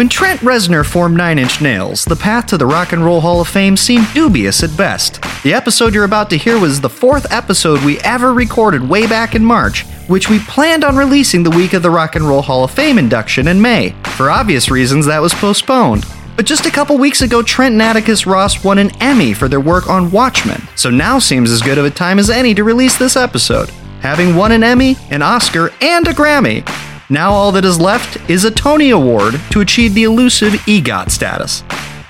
When 0.00 0.08
Trent 0.08 0.40
Reznor 0.40 0.86
formed 0.86 1.18
Nine 1.18 1.38
Inch 1.38 1.60
Nails, 1.60 2.06
the 2.06 2.16
path 2.16 2.46
to 2.46 2.56
the 2.56 2.64
Rock 2.64 2.94
and 2.94 3.04
Roll 3.04 3.20
Hall 3.20 3.42
of 3.42 3.48
Fame 3.48 3.76
seemed 3.76 4.08
dubious 4.14 4.62
at 4.62 4.74
best. 4.74 5.20
The 5.42 5.52
episode 5.52 5.92
you're 5.92 6.04
about 6.04 6.30
to 6.30 6.38
hear 6.38 6.58
was 6.58 6.80
the 6.80 6.88
fourth 6.88 7.30
episode 7.30 7.84
we 7.84 8.00
ever 8.00 8.32
recorded 8.32 8.88
way 8.88 9.06
back 9.06 9.34
in 9.34 9.44
March, 9.44 9.84
which 10.06 10.30
we 10.30 10.38
planned 10.38 10.84
on 10.84 10.96
releasing 10.96 11.42
the 11.42 11.50
week 11.50 11.74
of 11.74 11.82
the 11.82 11.90
Rock 11.90 12.16
and 12.16 12.26
Roll 12.26 12.40
Hall 12.40 12.64
of 12.64 12.70
Fame 12.70 12.96
induction 12.96 13.46
in 13.46 13.60
May. 13.60 13.94
For 14.16 14.30
obvious 14.30 14.70
reasons, 14.70 15.04
that 15.04 15.20
was 15.20 15.34
postponed. 15.34 16.06
But 16.34 16.46
just 16.46 16.64
a 16.64 16.70
couple 16.70 16.96
weeks 16.96 17.20
ago, 17.20 17.42
Trent 17.42 17.74
and 17.74 17.82
Atticus 17.82 18.26
Ross 18.26 18.64
won 18.64 18.78
an 18.78 18.92
Emmy 19.02 19.34
for 19.34 19.48
their 19.48 19.60
work 19.60 19.90
on 19.90 20.10
Watchmen, 20.10 20.62
so 20.76 20.88
now 20.88 21.18
seems 21.18 21.50
as 21.50 21.60
good 21.60 21.76
of 21.76 21.84
a 21.84 21.90
time 21.90 22.18
as 22.18 22.30
any 22.30 22.54
to 22.54 22.64
release 22.64 22.96
this 22.96 23.16
episode. 23.16 23.68
Having 24.00 24.34
won 24.34 24.52
an 24.52 24.64
Emmy, 24.64 24.96
an 25.10 25.20
Oscar, 25.20 25.70
and 25.82 26.08
a 26.08 26.14
Grammy, 26.14 26.66
now 27.10 27.32
all 27.32 27.52
that 27.52 27.64
is 27.64 27.80
left 27.80 28.30
is 28.30 28.44
a 28.44 28.50
Tony 28.50 28.90
Award 28.90 29.34
to 29.50 29.60
achieve 29.60 29.94
the 29.94 30.04
elusive 30.04 30.52
EGOT 30.66 31.10
status. 31.10 31.64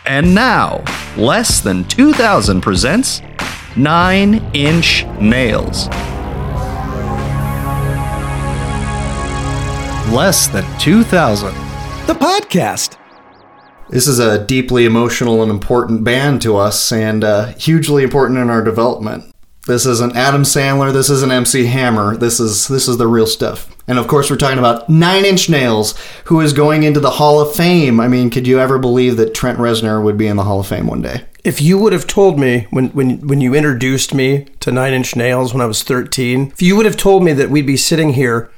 And 0.05 0.35
now, 0.35 0.85
Less 1.17 1.61
Than 1.61 1.85
2000 1.85 2.61
presents 2.61 3.23
Nine 3.77 4.35
Inch 4.55 5.07
Nails. 5.21 5.89
Less 10.13 10.49
Than 10.49 10.65
2000. 10.79 11.55
The 12.07 12.15
podcast. 12.15 12.97
This 13.89 14.07
is 14.07 14.19
a 14.19 14.45
deeply 14.45 14.85
emotional 14.85 15.43
and 15.43 15.51
important 15.51 16.05
band 16.05 16.43
to 16.43 16.57
us, 16.57 16.93
and 16.93 17.25
uh, 17.25 17.47
hugely 17.55 18.03
important 18.03 18.39
in 18.39 18.51
our 18.51 18.63
development. 18.63 19.30
This 19.71 19.87
isn't 19.87 20.17
Adam 20.17 20.43
Sandler. 20.43 20.93
This 20.93 21.09
isn't 21.09 21.31
MC 21.31 21.67
Hammer. 21.67 22.17
This 22.17 22.41
is 22.41 22.67
this 22.67 22.89
is 22.89 22.99
the 22.99 23.07
real 23.07 23.25
stuff. 23.25 23.73
And 23.87 24.01
of 24.01 24.09
course, 24.09 24.29
we're 24.29 24.37
talking 24.37 24.59
about 24.59 24.89
Nine 24.89 25.25
Inch 25.25 25.49
Nails, 25.49 25.97
who 26.25 26.41
is 26.41 26.53
going 26.53 26.83
into 26.83 26.99
the 26.99 27.13
Hall 27.13 27.41
of 27.41 27.55
Fame. 27.55 28.01
I 28.01 28.09
mean, 28.09 28.31
could 28.31 28.49
you 28.49 28.59
ever 28.59 28.81
believe 28.81 29.17
that 29.19 29.33
Trent 29.33 29.61
Reznor 29.61 30.03
would 30.03 30.19
be 30.19 30.27
in 30.27 30.37
the 30.37 30.43
Hall 30.43 30.59
of 30.59 30.67
Fame 30.67 30.89
one 30.89 31.03
day? 31.03 31.23
If 31.45 31.63
you 31.63 31.79
would 31.79 31.93
have 31.93 32.09
told 32.09 32.37
me 32.37 32.67
when, 32.71 32.89
when, 32.89 33.25
when 33.29 33.41
you 33.41 33.55
introduced 33.55 34.13
me 34.13 34.47
to 34.59 34.73
Nine 34.73 34.93
Inch 34.93 35.15
Nails 35.15 35.55
when 35.55 35.61
I 35.61 35.67
was 35.67 35.85
13, 35.85 36.49
if 36.49 36.61
you 36.61 36.75
would 36.75 36.85
have 36.85 36.97
told 36.97 37.23
me 37.23 37.33
that 37.35 37.49
we'd 37.49 37.65
be 37.65 37.77
sitting 37.77 38.15
here 38.15 38.51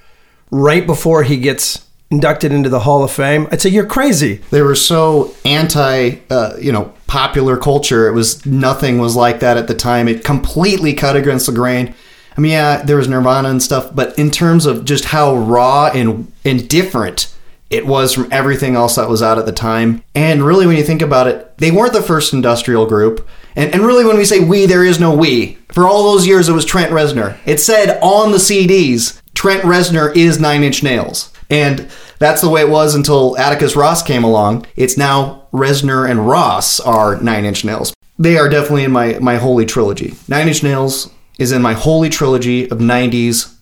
right 0.50 0.86
before 0.86 1.24
he 1.24 1.36
gets 1.36 1.86
inducted 2.12 2.52
into 2.52 2.68
the 2.68 2.80
Hall 2.80 3.02
of 3.02 3.10
Fame, 3.10 3.48
I'd 3.50 3.60
say 3.60 3.70
you're 3.70 3.86
crazy. 3.86 4.36
They 4.50 4.62
were 4.62 4.76
so 4.76 5.34
anti, 5.44 6.18
uh, 6.30 6.56
you 6.60 6.70
know, 6.70 6.92
popular 7.08 7.56
culture. 7.56 8.06
It 8.06 8.12
was 8.12 8.44
nothing 8.46 8.98
was 8.98 9.16
like 9.16 9.40
that 9.40 9.56
at 9.56 9.66
the 9.66 9.74
time. 9.74 10.06
It 10.06 10.22
completely 10.22 10.92
cut 10.92 11.16
against 11.16 11.46
the 11.46 11.52
grain. 11.52 11.94
I 12.36 12.40
mean, 12.40 12.52
yeah, 12.52 12.82
there 12.82 12.96
was 12.96 13.08
Nirvana 13.08 13.48
and 13.48 13.62
stuff, 13.62 13.94
but 13.94 14.16
in 14.18 14.30
terms 14.30 14.66
of 14.66 14.84
just 14.84 15.06
how 15.06 15.34
raw 15.34 15.90
and 15.92 16.30
and 16.44 16.68
different 16.68 17.34
it 17.72 17.86
was 17.86 18.12
from 18.12 18.28
everything 18.30 18.76
else 18.76 18.96
that 18.96 19.08
was 19.08 19.22
out 19.22 19.38
at 19.38 19.46
the 19.46 19.52
time. 19.52 20.04
And 20.14 20.42
really, 20.42 20.66
when 20.66 20.76
you 20.76 20.84
think 20.84 21.00
about 21.00 21.26
it, 21.26 21.56
they 21.56 21.70
weren't 21.70 21.94
the 21.94 22.02
first 22.02 22.34
industrial 22.34 22.84
group. 22.84 23.26
And, 23.56 23.72
and 23.72 23.82
really, 23.82 24.04
when 24.04 24.18
we 24.18 24.26
say 24.26 24.40
we, 24.40 24.66
there 24.66 24.84
is 24.84 25.00
no 25.00 25.14
we. 25.14 25.56
For 25.72 25.86
all 25.86 26.12
those 26.12 26.26
years, 26.26 26.50
it 26.50 26.52
was 26.52 26.66
Trent 26.66 26.92
Reznor. 26.92 27.38
It 27.46 27.60
said 27.60 27.98
on 28.02 28.32
the 28.32 28.36
CDs, 28.36 29.22
Trent 29.32 29.62
Reznor 29.62 30.14
is 30.14 30.38
Nine 30.38 30.62
Inch 30.62 30.82
Nails. 30.82 31.31
And 31.52 31.90
that's 32.18 32.40
the 32.40 32.48
way 32.48 32.62
it 32.62 32.70
was 32.70 32.94
until 32.94 33.36
Atticus 33.36 33.76
Ross 33.76 34.02
came 34.02 34.24
along. 34.24 34.66
It's 34.74 34.96
now 34.96 35.46
Reznor 35.52 36.10
and 36.10 36.26
Ross 36.26 36.80
are 36.80 37.20
Nine 37.20 37.44
Inch 37.44 37.64
Nails. 37.64 37.92
They 38.18 38.38
are 38.38 38.48
definitely 38.48 38.84
in 38.84 38.92
my, 38.92 39.18
my 39.20 39.36
holy 39.36 39.66
trilogy. 39.66 40.14
Nine 40.28 40.48
Inch 40.48 40.62
Nails 40.62 41.10
is 41.38 41.52
in 41.52 41.60
my 41.60 41.74
holy 41.74 42.08
trilogy 42.08 42.70
of 42.70 42.78
90s 42.78 43.54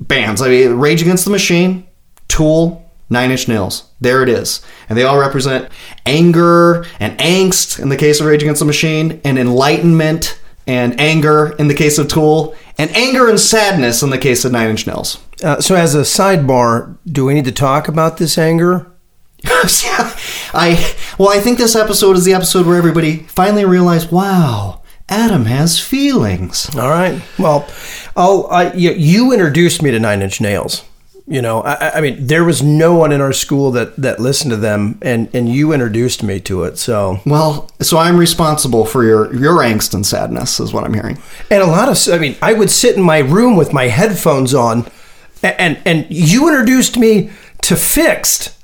bands. 0.00 0.42
I 0.42 0.48
mean, 0.48 0.74
Rage 0.74 1.00
Against 1.00 1.24
the 1.24 1.30
Machine, 1.30 1.86
Tool, 2.28 2.84
Nine 3.08 3.30
Inch 3.30 3.48
Nails. 3.48 3.88
There 4.00 4.22
it 4.22 4.28
is. 4.28 4.60
And 4.88 4.98
they 4.98 5.04
all 5.04 5.18
represent 5.18 5.70
anger 6.04 6.84
and 7.00 7.18
angst 7.18 7.80
in 7.80 7.88
the 7.88 7.96
case 7.96 8.20
of 8.20 8.26
Rage 8.26 8.42
Against 8.42 8.58
the 8.58 8.66
Machine, 8.66 9.20
and 9.24 9.38
enlightenment 9.38 10.38
and 10.66 11.00
anger 11.00 11.54
in 11.58 11.68
the 11.68 11.74
case 11.74 11.96
of 11.96 12.08
Tool, 12.08 12.54
and 12.76 12.94
anger 12.94 13.28
and 13.28 13.40
sadness 13.40 14.02
in 14.02 14.10
the 14.10 14.18
case 14.18 14.44
of 14.44 14.52
Nine 14.52 14.68
Inch 14.70 14.86
Nails. 14.86 15.18
Uh, 15.42 15.60
so, 15.60 15.74
as 15.74 15.94
a 15.94 16.00
sidebar, 16.00 16.98
do 17.06 17.24
we 17.24 17.34
need 17.34 17.44
to 17.44 17.52
talk 17.52 17.88
about 17.88 18.16
this 18.16 18.38
anger? 18.38 18.90
I 19.44 20.94
well, 21.18 21.30
I 21.30 21.40
think 21.40 21.58
this 21.58 21.76
episode 21.76 22.16
is 22.16 22.24
the 22.24 22.34
episode 22.34 22.66
where 22.66 22.76
everybody 22.76 23.18
finally 23.18 23.64
realized, 23.64 24.10
wow, 24.10 24.82
Adam 25.08 25.44
has 25.46 25.78
feelings. 25.78 26.74
All 26.76 26.88
right. 26.88 27.22
Well, 27.38 27.68
I'll. 28.16 28.46
I, 28.50 28.72
you, 28.72 28.92
you 28.92 29.32
introduced 29.32 29.82
me 29.82 29.90
to 29.90 30.00
Nine 30.00 30.22
Inch 30.22 30.40
Nails. 30.40 30.84
You 31.26 31.42
know, 31.42 31.60
I, 31.60 31.98
I, 31.98 32.00
mean, 32.00 32.26
there 32.26 32.42
was 32.42 32.62
no 32.62 32.94
one 32.94 33.12
in 33.12 33.20
our 33.20 33.34
school 33.34 33.70
that 33.72 33.96
that 33.96 34.18
listened 34.18 34.50
to 34.50 34.56
them, 34.56 34.98
and 35.02 35.28
and 35.34 35.48
you 35.48 35.72
introduced 35.72 36.22
me 36.22 36.40
to 36.40 36.64
it. 36.64 36.78
So 36.78 37.20
well, 37.26 37.70
so 37.80 37.98
I'm 37.98 38.16
responsible 38.16 38.86
for 38.86 39.04
your 39.04 39.34
your 39.34 39.58
angst 39.58 39.94
and 39.94 40.06
sadness, 40.06 40.58
is 40.58 40.72
what 40.72 40.84
I'm 40.84 40.94
hearing. 40.94 41.18
And 41.50 41.62
a 41.62 41.66
lot 41.66 41.88
of, 41.90 41.98
I 42.12 42.18
mean, 42.18 42.36
I 42.40 42.54
would 42.54 42.70
sit 42.70 42.96
in 42.96 43.02
my 43.02 43.18
room 43.18 43.56
with 43.56 43.74
my 43.74 43.88
headphones 43.88 44.54
on, 44.54 44.86
and 45.42 45.80
and, 45.84 46.06
you 46.08 46.48
introduced 46.48 46.96
me 46.98 47.30
to 47.62 47.76
Fixed. 47.76 48.54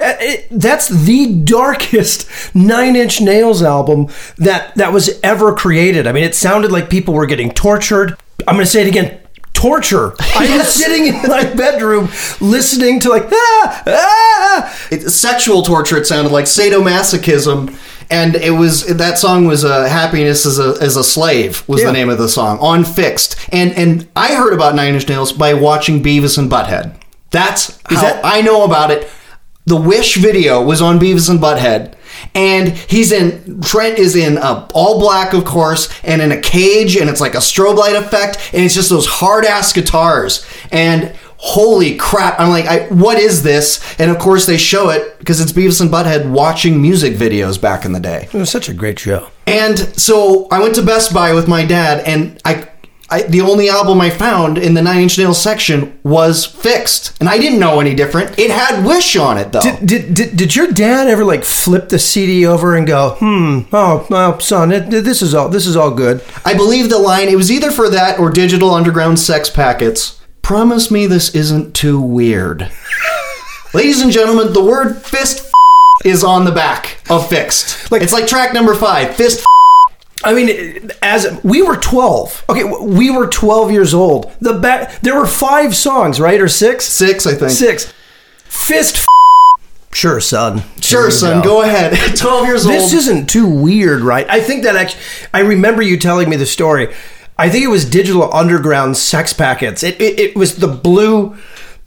It, 0.00 0.46
that's 0.50 0.88
the 0.88 1.42
darkest 1.42 2.54
Nine 2.54 2.94
Inch 2.94 3.20
Nails 3.20 3.62
album 3.62 4.08
that 4.36 4.74
that 4.76 4.92
was 4.92 5.18
ever 5.22 5.54
created. 5.54 6.06
I 6.06 6.12
mean, 6.12 6.24
it 6.24 6.34
sounded 6.34 6.70
like 6.70 6.88
people 6.88 7.14
were 7.14 7.26
getting 7.26 7.50
tortured. 7.50 8.16
I'm 8.46 8.54
going 8.54 8.64
to 8.64 8.70
say 8.70 8.82
it 8.82 8.88
again 8.88 9.20
torture. 9.58 10.14
I 10.20 10.56
was 10.56 10.72
sitting 10.72 11.08
in 11.08 11.22
my 11.22 11.42
bedroom 11.54 12.08
listening 12.40 13.00
to 13.00 13.08
like 13.08 13.24
ah 13.32 13.82
ah. 13.86 14.86
It's 14.92 15.14
sexual 15.14 15.62
torture. 15.62 15.96
It 15.96 16.06
sounded 16.06 16.32
like 16.32 16.44
sadomasochism, 16.44 17.76
and 18.10 18.36
it 18.36 18.50
was 18.50 18.86
that 18.86 19.18
song 19.18 19.46
was 19.46 19.64
uh, 19.64 19.88
"Happiness 19.88 20.46
as 20.46 20.58
a 20.58 20.76
as 20.80 20.96
a 20.96 21.04
Slave" 21.04 21.66
was 21.68 21.80
yeah. 21.80 21.88
the 21.88 21.92
name 21.92 22.08
of 22.08 22.18
the 22.18 22.28
song 22.28 22.58
on 22.60 22.84
Fixed. 22.84 23.36
And 23.52 23.72
and 23.72 24.08
I 24.16 24.34
heard 24.34 24.52
about 24.52 24.74
Nine 24.74 24.94
Inch 24.94 25.08
Nails 25.08 25.32
by 25.32 25.54
watching 25.54 26.02
Beavis 26.02 26.38
and 26.38 26.50
Butthead. 26.50 26.94
That's 27.30 27.78
how 27.86 28.00
that- 28.00 28.24
I 28.24 28.40
know 28.40 28.64
about 28.64 28.90
it. 28.90 29.08
The 29.66 29.76
Wish 29.76 30.16
video 30.16 30.62
was 30.62 30.80
on 30.80 30.98
Beavis 30.98 31.28
and 31.28 31.38
Butthead 31.38 31.94
and 32.34 32.68
he's 32.68 33.12
in 33.12 33.60
Trent 33.60 33.98
is 33.98 34.16
in 34.16 34.38
a 34.38 34.68
all 34.74 35.00
black, 35.00 35.32
of 35.32 35.44
course, 35.44 35.88
and 36.02 36.20
in 36.22 36.32
a 36.32 36.40
cage, 36.40 36.96
and 36.96 37.08
it's 37.08 37.20
like 37.20 37.34
a 37.34 37.38
strobe 37.38 37.76
light 37.76 37.96
effect, 37.96 38.50
and 38.52 38.64
it's 38.64 38.74
just 38.74 38.90
those 38.90 39.06
hard 39.06 39.44
ass 39.44 39.72
guitars, 39.72 40.46
and 40.70 41.14
holy 41.38 41.96
crap! 41.96 42.38
I'm 42.38 42.50
like, 42.50 42.66
I, 42.66 42.86
what 42.88 43.18
is 43.18 43.42
this? 43.42 43.82
And 43.98 44.10
of 44.10 44.18
course, 44.18 44.46
they 44.46 44.58
show 44.58 44.90
it 44.90 45.18
because 45.18 45.40
it's 45.40 45.52
Beavis 45.52 45.80
and 45.80 45.90
Butthead 45.90 46.30
watching 46.30 46.80
music 46.80 47.14
videos 47.14 47.60
back 47.60 47.84
in 47.84 47.92
the 47.92 48.00
day. 48.00 48.28
It 48.32 48.34
was 48.34 48.50
such 48.50 48.68
a 48.68 48.74
great 48.74 48.98
show. 48.98 49.30
And 49.46 49.78
so 49.98 50.46
I 50.50 50.60
went 50.60 50.74
to 50.74 50.82
Best 50.82 51.14
Buy 51.14 51.32
with 51.32 51.48
my 51.48 51.64
dad, 51.64 52.06
and 52.06 52.40
I 52.44 52.68
I, 53.10 53.22
the 53.22 53.40
only 53.40 53.70
album 53.70 54.02
I 54.02 54.10
found 54.10 54.58
in 54.58 54.74
the 54.74 54.82
Nine 54.82 55.00
Inch 55.00 55.16
Nails 55.16 55.40
section 55.40 55.98
was 56.02 56.44
Fixed, 56.44 57.18
and 57.20 57.28
I 57.28 57.38
didn't 57.38 57.58
know 57.58 57.80
any 57.80 57.94
different. 57.94 58.38
It 58.38 58.50
had 58.50 58.84
Wish 58.84 59.16
on 59.16 59.38
it 59.38 59.50
though. 59.50 59.62
Did 59.62 59.86
did, 59.86 60.14
did, 60.14 60.36
did 60.36 60.54
your 60.54 60.70
dad 60.70 61.08
ever 61.08 61.24
like 61.24 61.42
flip 61.42 61.88
the 61.88 61.98
CD 61.98 62.44
over 62.44 62.76
and 62.76 62.86
go, 62.86 63.16
hmm, 63.18 63.60
oh, 63.72 64.06
well, 64.10 64.38
son, 64.40 64.72
it, 64.72 64.90
this 64.90 65.22
is 65.22 65.34
all 65.34 65.48
this 65.48 65.66
is 65.66 65.74
all 65.74 65.90
good. 65.90 66.22
I 66.44 66.52
believe 66.52 66.90
the 66.90 66.98
line. 66.98 67.28
It 67.28 67.36
was 67.36 67.50
either 67.50 67.70
for 67.70 67.88
that 67.88 68.18
or 68.18 68.30
Digital 68.30 68.72
Underground 68.72 69.18
Sex 69.18 69.48
Packets. 69.48 70.17
Promise 70.48 70.90
me 70.90 71.06
this 71.06 71.34
isn't 71.34 71.74
too 71.74 72.00
weird. 72.00 72.72
Ladies 73.74 74.00
and 74.00 74.10
gentlemen, 74.10 74.54
the 74.54 74.64
word 74.64 74.96
fist 74.96 75.52
is 76.06 76.24
on 76.24 76.46
the 76.46 76.50
back 76.50 77.02
of 77.10 77.28
Fixed. 77.28 77.92
Like 77.92 78.00
it's 78.00 78.14
like 78.14 78.26
track 78.26 78.54
number 78.54 78.74
five, 78.74 79.14
fist 79.14 79.44
I 80.24 80.32
mean, 80.32 80.90
as 81.02 81.38
we 81.44 81.60
were 81.60 81.76
12. 81.76 82.46
Okay, 82.48 82.64
we 82.64 83.10
were 83.10 83.26
12 83.26 83.72
years 83.72 83.92
old. 83.92 84.32
The 84.40 84.54
back 84.54 85.02
there 85.02 85.16
were 85.16 85.26
five 85.26 85.76
songs, 85.76 86.18
right? 86.18 86.40
Or 86.40 86.48
six? 86.48 86.86
Six, 86.86 87.26
I 87.26 87.34
think. 87.34 87.50
Six. 87.50 87.92
Fist 88.44 89.06
Sure, 89.92 90.18
son. 90.18 90.62
Sure, 90.80 91.10
son. 91.10 91.42
Go. 91.42 91.60
go. 91.60 91.62
ahead. 91.62 92.16
12 92.16 92.46
years 92.46 92.64
old. 92.64 92.74
This 92.74 92.94
isn't 92.94 93.28
too 93.28 93.46
weird, 93.46 94.00
right? 94.00 94.26
I 94.30 94.40
think 94.40 94.62
that 94.62 94.76
actually 94.76 95.02
I 95.34 95.40
remember 95.40 95.82
you 95.82 95.98
telling 95.98 96.30
me 96.30 96.36
the 96.36 96.46
story. 96.46 96.94
I 97.38 97.48
think 97.48 97.64
it 97.64 97.68
was 97.68 97.88
Digital 97.88 98.32
Underground 98.34 98.96
Sex 98.96 99.32
Packets. 99.32 99.82
It, 99.82 100.00
it, 100.00 100.18
it 100.18 100.36
was 100.36 100.56
the 100.56 100.68
blue 100.68 101.36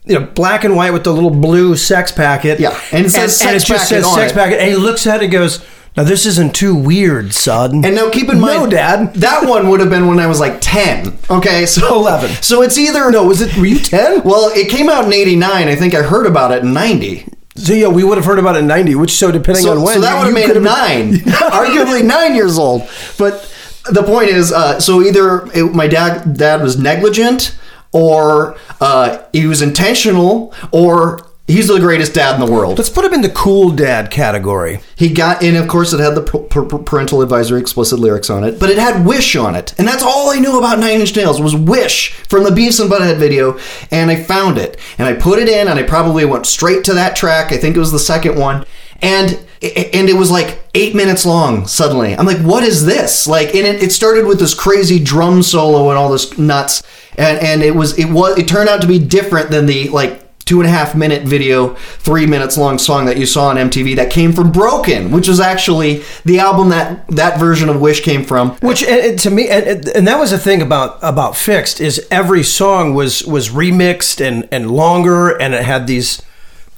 you 0.05 0.19
know, 0.19 0.25
black 0.25 0.63
and 0.63 0.75
white 0.75 0.93
with 0.93 1.03
the 1.03 1.13
little 1.13 1.29
blue 1.29 1.75
sex 1.75 2.11
packet. 2.11 2.59
Yeah, 2.59 2.79
and 2.91 3.05
it 3.05 3.11
says 3.11 3.23
and, 3.23 3.31
sex 3.31 3.47
and 3.47 3.55
it 3.55 3.65
just 3.65 3.89
says 3.89 4.13
sex 4.13 4.31
it. 4.31 4.35
packet. 4.35 4.59
And 4.59 4.69
he 4.69 4.75
looks 4.75 5.05
at 5.05 5.21
it 5.21 5.25
and 5.25 5.31
goes, 5.31 5.63
now 5.95 6.03
this 6.03 6.25
isn't 6.25 6.55
too 6.55 6.73
weird, 6.73 7.33
son. 7.33 7.83
And 7.83 7.95
now 7.95 8.09
keep 8.09 8.29
in 8.29 8.39
mind, 8.39 8.63
no, 8.63 8.69
Dad, 8.69 9.13
that 9.15 9.47
one 9.47 9.67
would 9.69 9.81
have 9.81 9.89
been 9.89 10.07
when 10.07 10.19
I 10.19 10.27
was 10.27 10.39
like 10.39 10.59
ten. 10.61 11.17
Okay, 11.29 11.65
so 11.65 11.95
eleven. 11.95 12.29
So 12.41 12.61
it's 12.61 12.77
either 12.77 13.11
no, 13.11 13.25
was 13.25 13.41
it? 13.41 13.55
Were 13.57 13.65
you 13.65 13.79
ten? 13.79 14.23
Well, 14.23 14.49
it 14.53 14.69
came 14.69 14.89
out 14.89 15.05
in 15.05 15.13
'89. 15.13 15.67
I 15.67 15.75
think 15.75 15.93
I 15.93 16.01
heard 16.01 16.25
about 16.25 16.51
it 16.51 16.63
in 16.63 16.73
'90. 16.73 17.25
So 17.57 17.73
yeah, 17.73 17.89
we 17.89 18.05
would 18.05 18.17
have 18.17 18.25
heard 18.25 18.39
about 18.39 18.55
it 18.55 18.59
in 18.59 18.67
'90. 18.67 18.95
Which 18.95 19.11
so 19.11 19.31
depending 19.31 19.65
so, 19.65 19.73
on 19.73 19.83
when, 19.83 19.95
so 19.95 20.01
that 20.01 20.17
would 20.17 20.25
have 20.27 20.33
made 20.33 20.49
it 20.49 20.61
nine, 20.61 21.13
arguably 21.51 22.05
nine 22.05 22.35
years 22.35 22.57
old. 22.57 22.87
But 23.17 23.53
the 23.91 24.03
point 24.03 24.29
is, 24.29 24.51
uh, 24.51 24.79
so 24.79 25.01
either 25.01 25.45
it, 25.53 25.73
my 25.73 25.87
dad 25.87 26.37
dad 26.37 26.61
was 26.61 26.77
negligent, 26.77 27.57
or 27.91 28.57
uh, 28.79 29.23
he 29.33 29.45
was 29.45 29.61
intentional, 29.61 30.53
or 30.71 31.25
He's 31.51 31.67
the 31.67 31.79
greatest 31.79 32.13
dad 32.13 32.39
in 32.39 32.45
the 32.45 32.49
world. 32.49 32.77
Let's 32.77 32.89
put 32.89 33.03
him 33.03 33.13
in 33.13 33.21
the 33.21 33.29
cool 33.29 33.71
dad 33.71 34.09
category. 34.09 34.79
He 34.95 35.09
got 35.09 35.43
in, 35.43 35.57
of 35.57 35.67
course, 35.67 35.91
it 35.91 35.99
had 35.99 36.15
the 36.15 36.21
p- 36.21 36.47
p- 36.49 36.83
parental 36.85 37.21
advisory 37.21 37.59
explicit 37.59 37.99
lyrics 37.99 38.29
on 38.29 38.45
it, 38.45 38.57
but 38.57 38.69
it 38.69 38.77
had 38.77 39.05
Wish 39.05 39.35
on 39.35 39.55
it. 39.55 39.75
And 39.77 39.85
that's 39.85 40.01
all 40.03 40.29
I 40.29 40.39
knew 40.39 40.57
about 40.57 40.79
Nine 40.79 41.01
Inch 41.01 41.13
Nails 41.13 41.41
was 41.41 41.53
Wish 41.53 42.13
from 42.13 42.45
the 42.45 42.51
Beavis 42.51 42.79
and 42.79 42.89
Butthead 42.89 43.17
video. 43.17 43.59
And 43.89 44.09
I 44.09 44.23
found 44.23 44.57
it. 44.57 44.79
And 44.97 45.09
I 45.09 45.13
put 45.13 45.39
it 45.39 45.49
in, 45.49 45.67
and 45.67 45.77
I 45.77 45.83
probably 45.83 46.23
went 46.23 46.45
straight 46.45 46.85
to 46.85 46.93
that 46.93 47.17
track. 47.17 47.51
I 47.51 47.57
think 47.57 47.75
it 47.75 47.79
was 47.79 47.91
the 47.91 47.99
second 47.99 48.39
one. 48.39 48.63
And 49.01 49.39
and 49.61 50.09
it 50.09 50.15
was 50.15 50.31
like 50.31 50.59
eight 50.73 50.95
minutes 50.95 51.25
long 51.25 51.67
suddenly. 51.67 52.15
I'm 52.15 52.25
like, 52.25 52.39
what 52.39 52.63
is 52.63 52.85
this? 52.85 53.27
Like, 53.27 53.49
and 53.53 53.67
it, 53.67 53.83
it 53.83 53.91
started 53.91 54.25
with 54.25 54.39
this 54.39 54.55
crazy 54.55 55.03
drum 55.03 55.43
solo 55.43 55.89
and 55.89 55.99
all 55.99 56.09
this 56.09 56.35
nuts. 56.37 56.81
And, 57.15 57.37
and 57.39 57.61
it 57.61 57.75
was, 57.75 57.97
it 57.99 58.05
was, 58.05 58.39
it 58.39 58.47
turned 58.47 58.69
out 58.69 58.81
to 58.81 58.87
be 58.87 58.97
different 58.97 59.51
than 59.51 59.67
the 59.67 59.89
like 59.89 60.21
two 60.45 60.59
and 60.61 60.67
a 60.67 60.71
half 60.71 60.95
minute 60.95 61.23
video, 61.23 61.75
three 61.75 62.25
minutes 62.25 62.57
long 62.57 62.79
song 62.79 63.05
that 63.05 63.17
you 63.17 63.27
saw 63.27 63.49
on 63.49 63.57
MTV 63.57 63.95
that 63.97 64.09
came 64.09 64.33
from 64.33 64.51
Broken, 64.51 65.11
which 65.11 65.27
was 65.27 65.39
actually 65.39 66.03
the 66.25 66.39
album 66.39 66.69
that 66.69 67.07
that 67.09 67.39
version 67.39 67.69
of 67.69 67.79
Wish 67.79 68.01
came 68.01 68.23
from. 68.23 68.55
Which 68.57 68.83
and, 68.83 69.19
to 69.19 69.29
me, 69.29 69.47
and, 69.47 69.87
and 69.89 70.07
that 70.07 70.19
was 70.19 70.31
the 70.31 70.39
thing 70.39 70.61
about 70.61 70.97
about 71.03 71.35
Fixed 71.35 71.79
is 71.79 72.05
every 72.09 72.43
song 72.43 72.95
was 72.95 73.23
was 73.25 73.49
remixed 73.49 74.25
and 74.25 74.47
and 74.51 74.71
longer, 74.71 75.29
and 75.29 75.53
it 75.53 75.63
had 75.63 75.85
these 75.85 76.21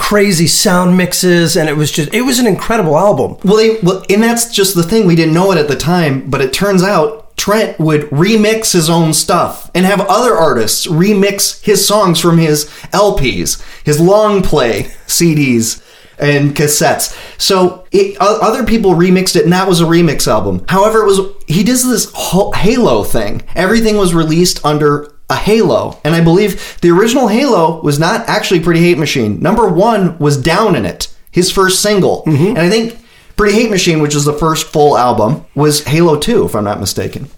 crazy 0.04 0.48
sound 0.48 0.98
mixes, 0.98 1.56
and 1.56 1.70
it 1.70 1.78
was 1.78 1.90
just 1.90 2.14
it 2.14 2.24
was 2.24 2.38
an 2.38 2.46
incredible 2.46 2.98
album. 2.98 3.38
Well, 3.46 3.56
they 3.56 3.80
well, 3.80 4.04
and 4.10 4.22
that's 4.22 4.54
just 4.54 4.76
the 4.76 4.84
thing. 4.84 5.08
We 5.08 5.16
didn't 5.16 5.34
know 5.34 5.54
it 5.54 5.58
at 5.58 5.70
the 5.70 5.78
time, 5.78 6.30
but 6.30 6.42
it 6.42 6.52
turns 6.52 6.84
out 6.84 7.38
Trent 7.38 7.80
would 7.80 8.02
remix 8.10 8.74
his 8.74 8.90
own 8.90 9.14
stuff 9.14 9.72
and 9.74 9.86
have 9.86 10.02
other 10.02 10.36
artists 10.36 10.88
remix 10.88 11.64
his 11.64 11.88
songs 11.88 12.20
from 12.20 12.38
his 12.38 12.66
LPs, 12.92 13.64
his 13.86 14.02
long 14.02 14.42
play 14.42 14.84
CDs 15.08 15.82
and 16.20 16.54
cassettes. 16.54 17.18
So 17.40 17.86
it, 17.94 18.18
other 18.20 18.66
people 18.66 18.96
remixed 18.96 19.38
it, 19.38 19.46
and 19.46 19.54
that 19.54 19.70
was 19.70 19.80
a 19.80 19.86
remix 19.86 20.28
album. 20.28 20.66
However, 20.68 21.04
it 21.04 21.06
was 21.06 21.20
he 21.48 21.64
does 21.64 21.88
this 21.88 22.12
Halo 22.14 23.04
thing. 23.04 23.42
Everything 23.56 23.96
was 23.96 24.14
released 24.14 24.66
under 24.66 25.13
a 25.34 25.36
Halo, 25.36 26.00
and 26.04 26.16
I 26.16 26.24
believe 26.24 26.78
the 26.82 26.92
original 26.92 27.28
Halo 27.28 27.82
was 27.82 28.00
not 28.00 28.28
actually 28.30 28.60
Pretty 28.60 28.80
Hate 28.80 28.98
Machine. 28.98 29.40
Number 29.40 29.68
one 29.68 30.18
was 30.20 30.42
Down 30.42 30.76
in 30.76 30.86
It, 30.86 31.14
his 31.32 31.52
first 31.52 31.82
single, 31.82 32.24
mm-hmm. 32.26 32.50
and 32.50 32.60
I 32.60 32.70
think 32.70 33.00
Pretty 33.36 33.56
Hate 33.56 33.72
Machine, 33.72 34.02
which 34.02 34.16
is 34.16 34.26
the 34.26 34.34
first 34.34 34.68
full 34.68 34.98
album, 34.98 35.46
was 35.56 35.84
Halo 35.86 36.18
2, 36.18 36.46
if 36.46 36.56
I'm 36.56 36.64
not 36.64 36.80
mistaken. 36.80 37.30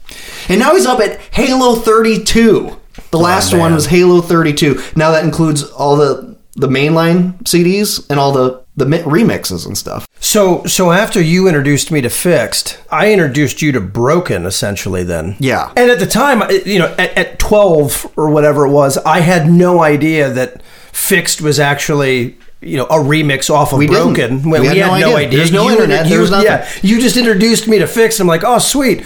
And 0.50 0.59
now 0.59 0.74
he's 0.74 0.86
up 0.86 1.00
at 1.00 1.19
Halo 1.33 1.75
32. 1.75 2.77
The 3.12 3.18
last 3.18 3.53
oh, 3.53 3.59
one 3.59 3.74
was 3.74 3.88
Halo 3.88 4.21
32. 4.21 4.81
Now 4.95 5.12
that 5.12 5.24
includes 5.24 5.63
all 5.63 5.95
the 5.95 6.36
the 6.57 6.68
mainline 6.68 7.38
CDs 7.44 8.09
and 8.09 8.18
all 8.18 8.31
the 8.31 8.64
the 8.77 8.86
remixes 8.86 9.66
and 9.66 9.77
stuff. 9.77 10.07
So 10.19 10.66
so 10.66 10.92
after 10.92 11.22
you 11.22 11.48
introduced 11.48 11.92
me 11.92 12.01
to 12.01 12.10
Fixed, 12.10 12.80
I 12.92 13.13
introduced 13.13 13.62
you 13.62 13.72
to 13.72 13.81
Broken 13.81 14.45
essentially 14.45 15.04
then. 15.04 15.36
Yeah. 15.39 15.72
And 15.77 15.89
at 15.89 16.00
the 16.00 16.06
time, 16.06 16.50
you 16.66 16.80
know, 16.80 16.94
at, 16.98 17.18
at 17.18 17.39
12 17.39 18.13
or 18.18 18.30
whatever 18.30 18.66
it 18.66 18.72
was, 18.72 18.98
I 18.98 19.22
had 19.22 19.50
no 19.50 19.81
idea 19.81 20.30
that 20.30 20.62
Fixed 20.92 21.42
was 21.42 21.60
actually 21.60 22.38
you 22.62 22.77
know 22.77 22.86
a 22.86 22.98
remix 22.98 23.50
off 23.50 23.72
of 23.72 23.80
we 23.80 23.88
Broken 23.88 24.50
when 24.50 24.62
we, 24.62 24.69
we 24.69 24.77
had, 24.77 24.77
no, 24.77 25.12
no 25.12 25.18
idea. 25.18 25.38
There's 25.38 25.51
no 25.51 25.66
you, 25.66 25.72
internet. 25.72 26.07
You, 26.07 26.18
There's 26.18 26.31
nothing. 26.31 26.48
Yeah, 26.48 26.69
you 26.81 27.00
just 27.00 27.16
introduced 27.16 27.68
me 27.68 27.80
to 27.80 27.88
Fixed. 27.88 28.19
I'm 28.19 28.27
like, 28.27 28.44
oh 28.44 28.60
sweet. 28.60 29.06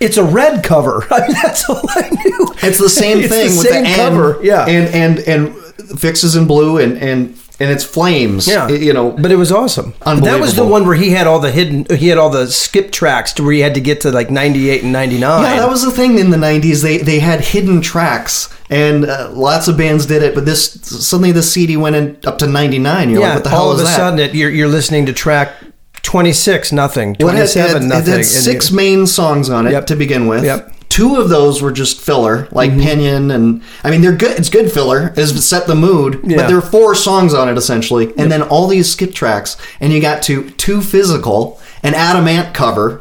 It's 0.00 0.16
a 0.16 0.24
red 0.24 0.64
cover. 0.64 1.06
I 1.12 1.20
mean, 1.20 1.36
that's 1.40 1.68
all 1.70 1.80
I 1.90 2.10
knew. 2.10 2.54
It's 2.62 2.78
the 2.78 2.88
same 2.88 3.18
thing 3.28 3.50
the 3.50 3.56
with 3.58 3.68
same 3.68 3.84
the 3.84 3.94
cover. 3.94 4.36
And, 4.36 4.44
yeah, 4.44 4.66
and 4.66 4.88
and 4.94 5.18
and 5.28 6.00
fixes 6.00 6.34
in 6.34 6.46
blue 6.46 6.78
and 6.78 6.96
and 6.98 7.36
and 7.62 7.70
it's 7.70 7.84
flames. 7.84 8.48
Yeah, 8.48 8.68
you 8.68 8.92
know. 8.92 9.12
But 9.12 9.30
it 9.30 9.36
was 9.36 9.52
awesome. 9.52 9.94
That 10.04 10.40
was 10.40 10.56
the 10.56 10.66
one 10.66 10.84
where 10.84 10.96
he 10.96 11.10
had 11.10 11.28
all 11.28 11.38
the 11.38 11.52
hidden, 11.52 11.86
he 11.96 12.08
had 12.08 12.18
all 12.18 12.28
the 12.28 12.48
skip 12.48 12.90
tracks 12.90 13.32
to 13.34 13.44
where 13.44 13.52
he 13.52 13.60
had 13.60 13.74
to 13.74 13.80
get 13.80 14.00
to 14.00 14.10
like 14.10 14.30
ninety 14.30 14.68
eight 14.68 14.82
and 14.82 14.92
ninety 14.92 15.18
nine. 15.18 15.44
Yeah, 15.44 15.60
that 15.60 15.70
was 15.70 15.84
the 15.84 15.92
thing 15.92 16.18
in 16.18 16.30
the 16.30 16.36
nineties. 16.36 16.82
They 16.82 16.98
they 16.98 17.20
had 17.20 17.40
hidden 17.40 17.80
tracks, 17.80 18.52
and 18.68 19.04
uh, 19.04 19.30
lots 19.32 19.68
of 19.68 19.76
bands 19.76 20.06
did 20.06 20.24
it. 20.24 20.34
But 20.34 20.44
this 20.44 20.72
suddenly 20.82 21.30
the 21.30 21.42
CD 21.42 21.76
went 21.76 21.94
in 21.94 22.18
up 22.26 22.38
to 22.38 22.48
ninety 22.48 22.80
nine. 22.80 23.10
You're 23.10 23.20
yeah, 23.20 23.28
like, 23.28 23.34
what 23.36 23.44
the 23.44 23.50
hell 23.50 23.62
all 23.62 23.72
of 23.72 23.78
a 23.78 23.84
that? 23.84 23.96
sudden 23.96 24.18
it, 24.18 24.34
you're 24.34 24.50
you're 24.50 24.68
listening 24.68 25.06
to 25.06 25.12
track 25.12 25.52
26 26.02 26.72
nothing 26.72 27.14
27 27.14 27.62
well, 27.62 27.76
it 27.76 27.80
had, 27.80 27.88
nothing 27.88 28.14
it 28.14 28.16
had 28.16 28.24
six 28.24 28.72
main 28.72 29.06
songs 29.06 29.48
on 29.48 29.68
it 29.68 29.70
yep. 29.70 29.86
to 29.86 29.94
begin 29.94 30.26
with 30.26 30.44
yep 30.44 30.74
Two 30.92 31.16
of 31.16 31.30
those 31.30 31.62
were 31.62 31.72
just 31.72 32.02
filler, 32.02 32.48
like 32.52 32.70
mm-hmm. 32.70 32.82
Pinion, 32.82 33.30
and 33.30 33.62
I 33.82 33.90
mean 33.90 34.02
they're 34.02 34.14
good. 34.14 34.38
It's 34.38 34.50
good 34.50 34.70
filler. 34.70 35.14
It's 35.16 35.32
set 35.42 35.66
the 35.66 35.74
mood, 35.74 36.20
yeah. 36.22 36.36
but 36.36 36.48
there 36.48 36.58
are 36.58 36.60
four 36.60 36.94
songs 36.94 37.32
on 37.32 37.48
it 37.48 37.56
essentially, 37.56 38.08
and 38.08 38.18
yep. 38.18 38.28
then 38.28 38.42
all 38.42 38.66
these 38.66 38.92
skip 38.92 39.14
tracks, 39.14 39.56
and 39.80 39.90
you 39.90 40.02
got 40.02 40.22
to 40.24 40.50
Too 40.50 40.82
Physical, 40.82 41.58
an 41.82 41.94
Adam 41.94 42.28
Ant 42.28 42.54
cover, 42.54 43.00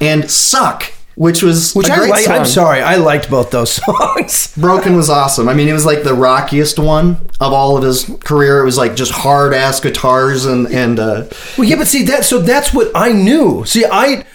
and 0.00 0.30
Suck, 0.30 0.92
which 1.16 1.42
was 1.42 1.74
which 1.74 1.90
I 1.90 2.06
like. 2.06 2.28
I'm 2.28 2.46
sorry, 2.46 2.80
I 2.80 2.94
liked 2.94 3.28
both 3.28 3.50
those 3.50 3.72
songs. 3.86 4.56
Broken 4.56 4.94
was 4.94 5.10
awesome. 5.10 5.48
I 5.48 5.54
mean, 5.54 5.66
it 5.66 5.72
was 5.72 5.84
like 5.84 6.04
the 6.04 6.14
rockiest 6.14 6.78
one 6.78 7.28
of 7.40 7.52
all 7.52 7.76
of 7.76 7.82
his 7.82 8.04
career. 8.20 8.60
It 8.60 8.64
was 8.66 8.78
like 8.78 8.94
just 8.94 9.10
hard 9.10 9.52
ass 9.52 9.80
guitars 9.80 10.44
and 10.46 10.68
and. 10.68 11.00
Uh, 11.00 11.26
well, 11.58 11.68
yeah, 11.68 11.74
but 11.74 11.88
see 11.88 12.04
that. 12.04 12.24
So 12.24 12.38
that's 12.38 12.72
what 12.72 12.92
I 12.94 13.10
knew. 13.10 13.64
See, 13.64 13.84
I 13.84 14.26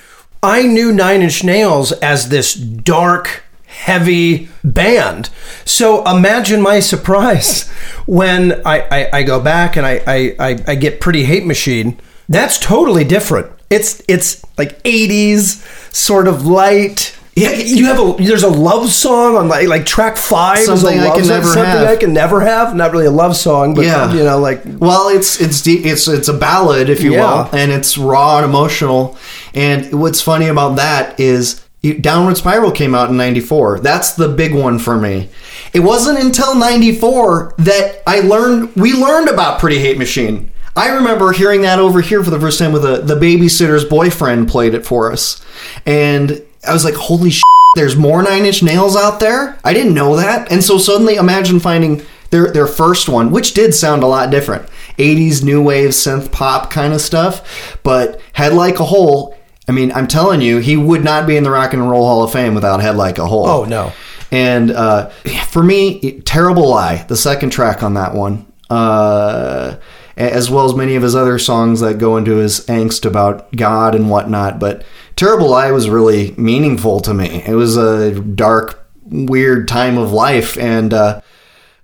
I 0.42 0.64
knew 0.64 0.92
Nine 0.92 1.22
Inch 1.22 1.44
Nails 1.44 1.92
as 1.94 2.30
this 2.30 2.54
dark, 2.54 3.44
heavy 3.66 4.50
band. 4.64 5.30
So 5.66 6.04
imagine 6.06 6.62
my 6.62 6.80
surprise 6.80 7.68
when 8.06 8.62
I, 8.66 8.88
I, 8.92 9.10
I 9.20 9.24
go 9.24 9.40
back 9.40 9.76
and 9.76 9.86
I, 9.86 10.02
I, 10.08 10.58
I 10.68 10.76
get 10.76 11.02
Pretty 11.02 11.26
Hate 11.26 11.46
Machine. 11.46 12.00
That's 12.30 12.60
totally 12.60 13.04
different. 13.04 13.52
It's 13.70 14.02
it's 14.08 14.46
like 14.58 14.82
80s, 14.84 15.94
sort 15.94 16.28
of 16.28 16.46
light, 16.46 17.17
yeah, 17.38 17.52
you 17.52 17.86
have 17.86 18.00
a 18.00 18.24
there's 18.24 18.42
a 18.42 18.50
love 18.50 18.90
song 18.90 19.36
on 19.36 19.48
like 19.48 19.68
like 19.68 19.86
track 19.86 20.18
five. 20.18 20.58
Something 20.58 21.00
I 21.00 21.16
can 21.16 21.28
never 21.28 21.46
something 21.46 21.66
have. 21.66 21.88
I 21.88 21.96
can 21.96 22.12
never 22.12 22.42
have. 22.42 22.76
Not 22.76 22.92
really 22.92 23.06
a 23.06 23.12
love 23.12 23.36
song, 23.36 23.76
but 23.76 23.86
yeah. 23.86 24.12
you 24.12 24.24
know, 24.24 24.40
like 24.40 24.64
well, 24.66 25.10
it's 25.10 25.40
it's 25.40 25.62
deep, 25.62 25.86
it's 25.86 26.08
it's 26.08 26.30
a 26.30 26.34
ballad, 26.34 26.90
if 26.90 27.04
you 27.04 27.14
yeah. 27.14 27.44
will, 27.44 27.56
and 27.56 27.72
it's 27.72 27.96
raw 27.96 28.38
and 28.38 28.46
emotional. 28.46 29.20
And 29.54 30.02
what's 30.02 30.20
funny 30.20 30.48
about 30.48 30.78
that 30.78 31.20
is 31.20 31.64
Downward 32.02 32.38
Spiral 32.38 32.72
came 32.72 32.96
out 32.96 33.12
in 33.12 33.18
94. 33.18 33.82
That's 33.82 34.16
the 34.16 34.30
big 34.30 34.56
one 34.56 34.80
for 34.80 34.98
me. 34.98 35.30
It 35.74 35.82
wasn't 35.82 36.18
until 36.18 36.56
94 36.56 37.54
that 37.60 38.02
I 38.08 38.22
learned 38.22 38.76
we 38.76 38.94
learned 38.94 39.30
about 39.30 39.60
Pretty 39.60 39.78
Hate 39.78 40.00
Machine. 40.00 40.50
I 40.76 40.90
remember 40.90 41.32
hearing 41.34 41.62
that 41.62 41.78
over 41.78 42.02
here 42.02 42.24
for 42.24 42.32
the 42.32 42.40
first 42.40 42.58
time 42.58 42.72
with 42.72 42.84
a, 42.84 43.02
the 43.02 43.16
babysitter's 43.16 43.86
boyfriend 43.86 44.48
played 44.48 44.74
it 44.74 44.88
for 44.88 45.12
us. 45.12 45.44
And 45.86 46.44
I 46.68 46.74
was 46.74 46.86
like, 46.86 46.96
holy 46.96 47.30
shit, 47.32 47.44
there's 47.76 47.96
more 47.96 48.22
Nine 48.22 48.46
Inch 48.46 48.64
Nails 48.64 48.96
out 48.96 49.20
there. 49.20 49.58
I 49.64 49.74
didn't 49.74 49.94
know 49.94 50.16
that. 50.16 50.52
And 50.52 50.64
so 50.64 50.78
suddenly 50.78 51.16
imagine 51.16 51.60
finding 51.60 52.02
their 52.30 52.52
their 52.52 52.68
first 52.68 53.08
one, 53.08 53.32
which 53.32 53.54
did 53.54 53.74
sound 53.74 54.04
a 54.04 54.08
lot 54.08 54.30
different. 54.30 54.68
80s 54.98 55.44
new 55.44 55.62
wave 55.62 55.92
synth 55.92 56.32
pop 56.32 56.72
kind 56.72 56.94
of 56.94 57.02
stuff, 57.02 57.78
but 57.84 58.20
Head 58.34 58.54
Like 58.54 58.80
a 58.80 58.86
Hole. 58.86 59.38
I 59.68 59.74
mean, 59.74 59.92
I'm 59.92 60.08
telling 60.08 60.42
you, 60.42 60.60
he 60.60 60.78
would 60.78 61.04
not 61.04 61.28
be 61.28 61.36
in 61.36 61.44
the 61.44 61.52
Rock 61.52 61.74
and 61.74 61.90
Roll 61.90 62.06
Hall 62.06 62.24
of 62.24 62.32
Fame 62.32 62.56
without 62.56 62.82
Head 62.82 62.96
Like 62.96 63.18
a 63.18 63.28
Hole. 63.28 63.48
Oh 63.48 63.64
no. 63.66 63.92
And 64.32 64.72
uh, 64.72 65.10
for 65.50 65.64
me, 65.64 66.22
Terrible 66.22 66.70
Lie, 66.70 67.06
the 67.08 67.16
second 67.16 67.52
track 67.52 67.84
on 67.84 67.94
that 67.94 68.14
one. 68.14 68.46
Uh, 68.70 69.78
as 70.18 70.50
well 70.50 70.66
as 70.66 70.76
many 70.76 70.96
of 70.96 71.04
his 71.04 71.16
other 71.16 71.38
songs 71.38 71.80
that 71.80 72.00
go 72.00 72.18
into 72.18 72.38
his 72.38 72.66
angst 72.66 73.06
about 73.06 73.56
God 73.56 73.94
and 73.94 74.10
whatnot. 74.10 74.60
But 74.60 74.84
Terrible 75.18 75.50
Lie 75.50 75.72
was 75.72 75.90
really 75.90 76.36
meaningful 76.38 77.00
to 77.00 77.12
me. 77.12 77.44
It 77.44 77.56
was 77.56 77.76
a 77.76 78.20
dark, 78.22 78.88
weird 79.04 79.68
time 79.68 79.98
of 79.98 80.12
life, 80.14 80.60
and 80.60 80.94
uh, 80.94 81.22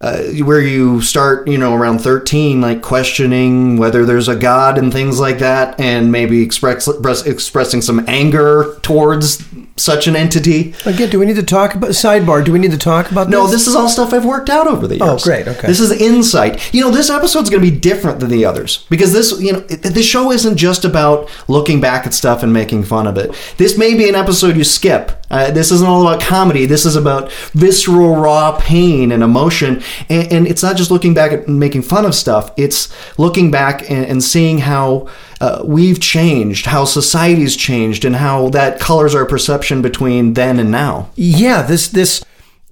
uh, 0.04 0.22
where 0.44 0.60
you 0.60 1.00
start, 1.00 1.48
you 1.48 1.58
know, 1.58 1.74
around 1.74 2.00
13, 2.00 2.60
like 2.60 2.82
questioning 2.82 3.78
whether 3.78 4.06
there's 4.06 4.28
a 4.28 4.36
God 4.36 4.78
and 4.78 4.92
things 4.92 5.18
like 5.18 5.40
that, 5.40 5.80
and 5.80 6.12
maybe 6.12 6.42
express, 6.42 6.90
expressing 7.26 7.82
some 7.82 8.04
anger 8.06 8.78
towards 8.82 9.48
such 9.78 10.06
an 10.08 10.18
entity. 10.18 10.74
Again, 10.86 11.10
do 11.10 11.20
we 11.20 11.26
need 11.26 11.38
to 11.38 11.44
talk 11.44 11.74
about 11.74 11.92
sidebar? 11.92 12.44
Do 12.44 12.52
we 12.52 12.60
need 12.60 12.72
to 12.72 12.78
talk 12.78 13.12
about 13.12 13.30
no, 13.30 13.44
this? 13.44 13.52
No, 13.52 13.52
this 13.54 13.68
is 13.68 13.76
all 13.76 13.88
stuff 13.88 14.14
I've 14.14 14.26
worked 14.26 14.50
out 14.50 14.68
over 14.68 14.88
the 14.88 15.00
oh, 15.02 15.12
years. 15.12 15.22
Oh, 15.22 15.26
great. 15.26 15.48
Okay. 15.48 15.68
This 15.68 15.80
is 15.80 15.92
insight. 15.92 16.74
You 16.74 16.82
know, 16.82 16.92
this 16.92 17.10
episode's 17.10 17.50
going 17.50 17.64
to 17.64 17.72
be 17.72 17.76
different 17.76 18.20
than 18.20 18.30
the 18.30 18.44
others 18.44 18.86
because 18.90 19.14
this, 19.14 19.40
you 19.40 19.54
know, 19.54 19.62
the 19.62 20.04
show 20.04 20.32
isn't 20.34 20.58
just 20.58 20.84
about 20.84 21.30
looking 21.48 21.80
back 21.80 22.06
at 22.06 22.14
stuff 22.14 22.44
and 22.44 22.52
making 22.52 22.84
fun 22.84 23.08
of 23.08 23.18
it. 23.18 23.34
This 23.56 23.78
may 23.78 23.96
be 23.96 24.10
an 24.10 24.16
episode 24.16 24.58
you 24.58 24.66
skip. 24.66 25.23
Uh, 25.34 25.50
this 25.50 25.72
isn't 25.72 25.88
all 25.88 26.08
about 26.08 26.22
comedy. 26.22 26.68
This 26.68 26.86
is 26.86 26.96
about 26.96 27.32
visceral, 27.54 28.16
raw 28.16 28.56
pain 28.60 29.12
and 29.12 29.24
emotion. 29.24 29.82
And, 30.08 30.32
and 30.32 30.48
it's 30.48 30.62
not 30.62 30.78
just 30.78 30.92
looking 30.92 31.16
back 31.16 31.32
at 31.32 31.48
making 31.48 31.82
fun 31.82 32.06
of 32.06 32.14
stuff. 32.14 32.52
It's 32.56 32.94
looking 33.18 33.50
back 33.50 33.90
and, 33.90 34.06
and 34.06 34.24
seeing 34.24 34.60
how 34.60 35.10
uh, 35.42 35.64
we've 35.66 36.00
changed, 36.00 36.68
how 36.68 36.86
society's 36.86 37.56
changed, 37.56 38.06
and 38.06 38.16
how 38.16 38.50
that 38.50 38.80
colors 38.80 39.16
our 39.16 39.26
perception 39.26 39.82
between 39.82 40.36
then 40.36 40.60
and 40.60 40.70
now. 40.70 41.10
Yeah, 41.16 41.64
this 41.64 41.88
this 41.88 42.24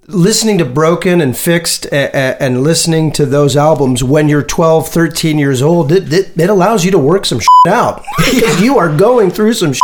listening 0.08 0.58
to 0.58 0.64
Broken 0.64 1.20
and 1.20 1.36
Fixed 1.36 1.86
and 1.92 2.62
listening 2.62 3.12
to 3.12 3.26
those 3.26 3.56
albums 3.56 4.02
when 4.02 4.28
you're 4.28 4.42
12, 4.42 4.88
13 4.88 5.38
years 5.38 5.62
old, 5.62 5.92
it, 5.92 6.12
it, 6.12 6.32
it 6.38 6.50
allows 6.50 6.84
you 6.84 6.90
to 6.90 6.98
work 6.98 7.24
some 7.24 7.40
out. 7.68 8.02
because 8.18 8.60
you 8.60 8.78
are 8.78 8.94
going 8.94 9.30
through 9.30 9.54
some. 9.54 9.74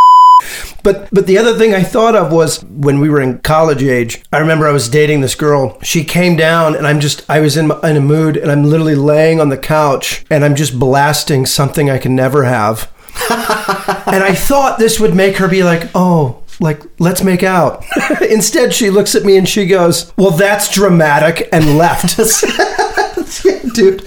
But 0.85 1.09
but 1.11 1.27
the 1.27 1.37
other 1.37 1.55
thing 1.59 1.75
I 1.75 1.83
thought 1.83 2.15
of 2.15 2.33
was 2.33 2.63
when 2.65 3.01
we 3.01 3.11
were 3.11 3.21
in 3.21 3.39
college 3.39 3.83
age. 3.83 4.23
I 4.33 4.39
remember 4.39 4.69
I 4.69 4.73
was 4.73 4.89
dating 4.89 5.21
this 5.21 5.35
girl. 5.35 5.79
She 5.83 6.05
came 6.05 6.37
down 6.37 6.77
and 6.77 6.87
I'm 6.87 7.01
just 7.01 7.29
I 7.29 7.41
was 7.41 7.57
in 7.57 7.71
in 7.83 7.97
a 7.97 8.01
mood 8.01 8.37
and 8.37 8.51
I'm 8.51 8.65
literally 8.65 8.95
laying 8.95 9.41
on 9.41 9.49
the 9.49 9.59
couch 9.59 10.25
and 10.31 10.45
I'm 10.45 10.55
just 10.55 10.79
blasting 10.79 11.45
something 11.45 11.91
I 11.91 11.99
can 11.99 12.15
never 12.15 12.45
have. 12.45 12.91
and 13.31 14.23
I 14.23 14.33
thought 14.35 14.79
this 14.79 15.01
would 15.01 15.15
make 15.15 15.39
her 15.39 15.49
be 15.49 15.65
like, 15.65 15.91
"Oh, 15.93 16.43
like 16.61 16.83
let's 16.99 17.23
make 17.23 17.43
out." 17.43 17.85
Instead, 18.31 18.73
she 18.73 18.91
looks 18.91 19.15
at 19.15 19.25
me 19.25 19.37
and 19.37 19.49
she 19.49 19.67
goes, 19.67 20.12
"Well, 20.17 20.31
that's 20.31 20.73
dramatic," 20.73 21.49
and 21.53 21.77
left. 21.79 22.17
dude. 23.75 24.05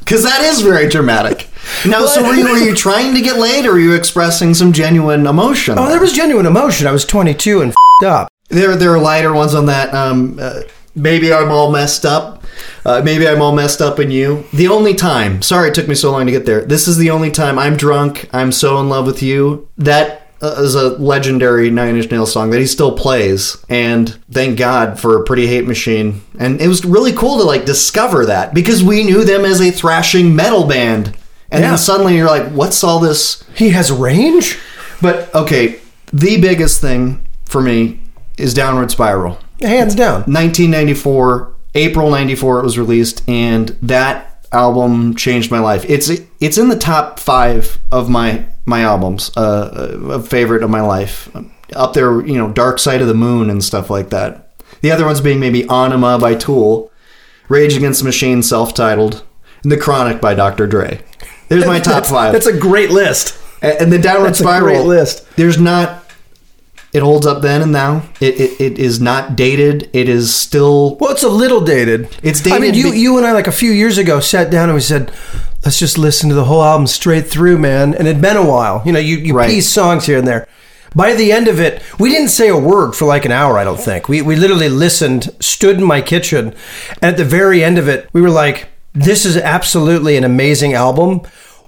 Because 0.00 0.22
that 0.22 0.42
is 0.42 0.60
very 0.60 0.88
dramatic. 0.88 1.48
Now, 1.86 2.04
so 2.06 2.22
were 2.22 2.34
you, 2.34 2.44
were 2.44 2.58
you 2.58 2.74
trying 2.74 3.14
to 3.14 3.22
get 3.22 3.38
laid, 3.38 3.64
or 3.64 3.72
were 3.72 3.78
you 3.78 3.94
expressing 3.94 4.52
some 4.52 4.72
genuine 4.72 5.26
emotion? 5.26 5.78
oh, 5.78 5.88
there 5.88 6.00
was 6.00 6.12
genuine 6.12 6.46
emotion. 6.46 6.86
I 6.86 6.92
was 6.92 7.06
22 7.06 7.62
and 7.62 7.74
up. 8.04 8.28
There, 8.50 8.76
there 8.76 8.92
are 8.92 8.98
lighter 8.98 9.32
ones 9.32 9.54
on 9.54 9.66
that. 9.66 9.94
Um, 9.94 10.38
uh, 10.40 10.62
maybe 10.94 11.32
I'm 11.32 11.50
all 11.50 11.72
messed 11.72 12.04
up. 12.04 12.44
Uh, 12.84 13.00
maybe 13.02 13.26
I'm 13.26 13.40
all 13.40 13.54
messed 13.54 13.80
up 13.80 13.98
in 13.98 14.10
you. 14.10 14.44
The 14.52 14.68
only 14.68 14.94
time, 14.94 15.40
sorry 15.40 15.70
it 15.70 15.74
took 15.74 15.88
me 15.88 15.94
so 15.94 16.12
long 16.12 16.26
to 16.26 16.32
get 16.32 16.44
there. 16.44 16.62
This 16.64 16.86
is 16.86 16.98
the 16.98 17.10
only 17.10 17.30
time 17.30 17.58
I'm 17.58 17.76
drunk. 17.76 18.28
I'm 18.32 18.52
so 18.52 18.78
in 18.80 18.90
love 18.90 19.06
with 19.06 19.22
you. 19.22 19.68
That 19.78 20.23
Uh, 20.44 20.60
is 20.62 20.74
a 20.74 20.90
legendary 20.98 21.70
Nine 21.70 21.96
Inch 21.96 22.10
Nails 22.10 22.30
song 22.32 22.50
that 22.50 22.60
he 22.60 22.66
still 22.66 22.92
plays. 22.92 23.56
And 23.70 24.10
thank 24.30 24.58
God 24.58 25.00
for 25.00 25.24
Pretty 25.24 25.46
Hate 25.46 25.66
Machine. 25.66 26.20
And 26.38 26.60
it 26.60 26.68
was 26.68 26.84
really 26.84 27.12
cool 27.12 27.38
to 27.38 27.44
like 27.44 27.64
discover 27.64 28.26
that 28.26 28.52
because 28.52 28.84
we 28.84 29.04
knew 29.04 29.24
them 29.24 29.44
as 29.46 29.60
a 29.62 29.70
thrashing 29.70 30.36
metal 30.36 30.64
band. 30.66 31.16
And 31.50 31.62
Yeah. 31.62 31.70
then 31.70 31.78
suddenly 31.78 32.16
you're 32.16 32.26
like, 32.28 32.50
what's 32.50 32.84
all 32.84 33.00
this? 33.00 33.42
He 33.54 33.70
has 33.70 33.90
range. 33.90 34.58
But 35.00 35.34
okay, 35.34 35.76
the 36.12 36.40
biggest 36.40 36.80
thing 36.80 37.26
for 37.46 37.62
me 37.62 38.00
is 38.36 38.52
Downward 38.52 38.90
Spiral. 38.90 39.38
Hands 39.62 39.94
down. 39.94 40.24
1994, 40.24 41.52
April 41.74 42.10
94 42.10 42.60
it 42.60 42.64
was 42.64 42.76
released 42.78 43.22
and 43.28 43.68
that 43.82 44.33
album 44.54 45.14
changed 45.14 45.50
my 45.50 45.58
life. 45.58 45.84
It's 45.88 46.10
it's 46.40 46.56
in 46.58 46.68
the 46.68 46.78
top 46.78 47.18
5 47.18 47.78
of 47.92 48.08
my 48.08 48.46
my 48.64 48.80
albums, 48.80 49.30
uh, 49.36 49.98
a 50.10 50.22
favorite 50.22 50.62
of 50.62 50.70
my 50.70 50.80
life. 50.80 51.28
Up 51.74 51.92
there, 51.92 52.24
you 52.24 52.38
know, 52.38 52.50
Dark 52.52 52.78
Side 52.78 53.02
of 53.02 53.08
the 53.08 53.14
Moon 53.14 53.50
and 53.50 53.62
stuff 53.62 53.90
like 53.90 54.10
that. 54.10 54.50
The 54.80 54.90
other 54.90 55.04
ones 55.04 55.20
being 55.20 55.40
maybe 55.40 55.68
Anima 55.68 56.18
by 56.18 56.34
Tool, 56.34 56.90
Rage 57.48 57.76
Against 57.76 58.00
the 58.00 58.04
Machine 58.06 58.42
self-titled, 58.42 59.22
and 59.62 59.72
The 59.72 59.76
Chronic 59.76 60.20
by 60.20 60.34
Dr. 60.34 60.66
Dre. 60.66 61.00
There's 61.48 61.66
my 61.66 61.80
top 61.90 62.06
5. 62.06 62.32
That's 62.32 62.46
a 62.46 62.56
great 62.58 62.90
list. 62.90 63.38
And 63.60 63.80
and 63.80 63.92
the 63.92 63.98
downward 63.98 64.28
That's 64.28 64.40
a 64.40 64.44
spiral 64.44 64.84
great 64.84 64.86
list. 64.86 65.26
There's 65.36 65.58
not. 65.58 66.03
It 66.94 67.02
holds 67.02 67.26
up 67.26 67.42
then 67.42 67.60
and 67.60 67.72
now. 67.72 68.04
It, 68.20 68.40
it, 68.40 68.60
it 68.60 68.78
is 68.78 69.00
not 69.00 69.34
dated. 69.36 69.90
It 69.92 70.08
is 70.08 70.34
still. 70.34 70.94
Well, 70.96 71.10
it's 71.10 71.24
a 71.24 71.28
little 71.28 71.60
dated. 71.60 72.08
It's 72.22 72.40
dated. 72.40 72.56
I 72.56 72.60
mean, 72.60 72.74
you 72.74 72.92
be- 72.92 72.98
you 73.00 73.18
and 73.18 73.26
I 73.26 73.32
like 73.32 73.48
a 73.48 73.52
few 73.52 73.72
years 73.72 73.98
ago 73.98 74.20
sat 74.20 74.50
down 74.50 74.68
and 74.68 74.74
we 74.76 74.80
said, 74.80 75.10
let's 75.64 75.78
just 75.78 75.98
listen 75.98 76.28
to 76.28 76.34
the 76.36 76.44
whole 76.44 76.62
album 76.62 76.86
straight 76.86 77.26
through, 77.26 77.58
man. 77.58 77.94
And 77.94 78.06
it'd 78.06 78.22
been 78.22 78.36
a 78.36 78.46
while. 78.48 78.80
You 78.86 78.92
know, 78.92 79.00
you 79.00 79.16
you 79.16 79.34
Right. 79.34 79.50
piece 79.50 79.68
songs 79.68 80.06
here 80.06 80.18
and 80.18 80.26
there. 80.26 80.46
By 80.94 81.14
the 81.14 81.32
end 81.32 81.48
of 81.48 81.58
it, 81.58 81.82
we 81.98 82.10
didn't 82.10 82.28
say 82.28 82.48
a 82.48 82.56
word 82.56 82.92
for 82.94 83.06
like 83.06 83.24
an 83.24 83.32
hour. 83.32 83.58
I 83.58 83.64
don't 83.64 83.80
think 83.80 84.08
we 84.08 84.22
we 84.22 84.36
literally 84.36 84.68
listened, 84.68 85.30
stood 85.40 85.78
in 85.78 85.84
my 85.84 86.00
kitchen, 86.00 86.54
and 87.02 87.10
at 87.10 87.16
the 87.16 87.24
very 87.24 87.64
end 87.64 87.76
of 87.78 87.88
it, 87.88 88.08
we 88.12 88.22
were 88.22 88.30
like, 88.30 88.68
"This 88.92 89.26
is 89.26 89.36
absolutely 89.36 90.16
an 90.16 90.22
amazing 90.22 90.74
album." 90.74 91.22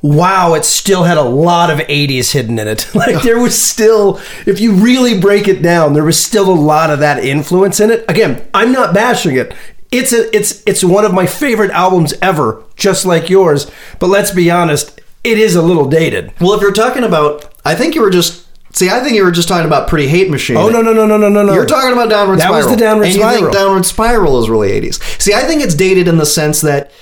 Wow, 0.06 0.54
it 0.54 0.64
still 0.64 1.02
had 1.02 1.16
a 1.18 1.22
lot 1.22 1.68
of 1.70 1.78
80s 1.80 2.32
hidden 2.32 2.58
in 2.58 2.68
it. 2.68 2.88
Like 2.94 3.22
there 3.22 3.40
was 3.40 3.60
still, 3.60 4.20
if 4.46 4.60
you 4.60 4.72
really 4.72 5.18
break 5.20 5.48
it 5.48 5.60
down, 5.62 5.92
there 5.94 6.04
was 6.04 6.22
still 6.22 6.48
a 6.48 6.54
lot 6.54 6.90
of 6.90 7.00
that 7.00 7.24
influence 7.24 7.80
in 7.80 7.90
it. 7.90 8.04
Again, 8.08 8.46
I'm 8.54 8.72
not 8.72 8.94
bashing 8.94 9.36
it. 9.36 9.54
It's 9.92 10.12
a 10.12 10.34
it's 10.34 10.62
it's 10.66 10.82
one 10.82 11.04
of 11.04 11.12
my 11.14 11.26
favorite 11.26 11.70
albums 11.70 12.14
ever, 12.22 12.62
just 12.76 13.04
like 13.04 13.28
yours. 13.30 13.70
But 13.98 14.08
let's 14.08 14.30
be 14.32 14.50
honest, 14.50 15.00
it 15.24 15.38
is 15.38 15.54
a 15.56 15.62
little 15.62 15.88
dated. 15.88 16.32
Well, 16.40 16.54
if 16.54 16.60
you're 16.60 16.72
talking 16.72 17.04
about, 17.04 17.52
I 17.64 17.74
think 17.74 17.94
you 17.94 18.02
were 18.02 18.10
just. 18.10 18.44
See, 18.72 18.90
I 18.90 19.00
think 19.00 19.14
you 19.14 19.24
were 19.24 19.30
just 19.30 19.48
talking 19.48 19.66
about 19.66 19.88
Pretty 19.88 20.06
Hate 20.08 20.28
Machine. 20.30 20.56
Oh 20.56 20.68
no 20.68 20.82
no 20.82 20.92
no 20.92 21.06
no 21.06 21.16
no 21.16 21.28
no 21.28 21.42
no! 21.44 21.54
You're 21.54 21.64
talking 21.66 21.92
about 21.92 22.10
Downward 22.10 22.36
That 22.36 22.42
Spiral. 22.48 22.60
That 22.62 22.68
was 22.68 22.76
the 22.76 22.84
Downward 22.84 23.04
and 23.06 23.14
Spiral. 23.14 23.32
you 23.34 23.40
think 23.46 23.52
Downward 23.54 23.86
Spiral 23.86 24.40
is 24.40 24.50
really 24.50 24.68
80s. 24.80 25.20
See, 25.20 25.32
I 25.34 25.42
think 25.42 25.62
it's 25.62 25.74
dated 25.74 26.08
in 26.08 26.18
the 26.18 26.26
sense 26.26 26.60
that 26.62 26.90
th- 26.90 26.96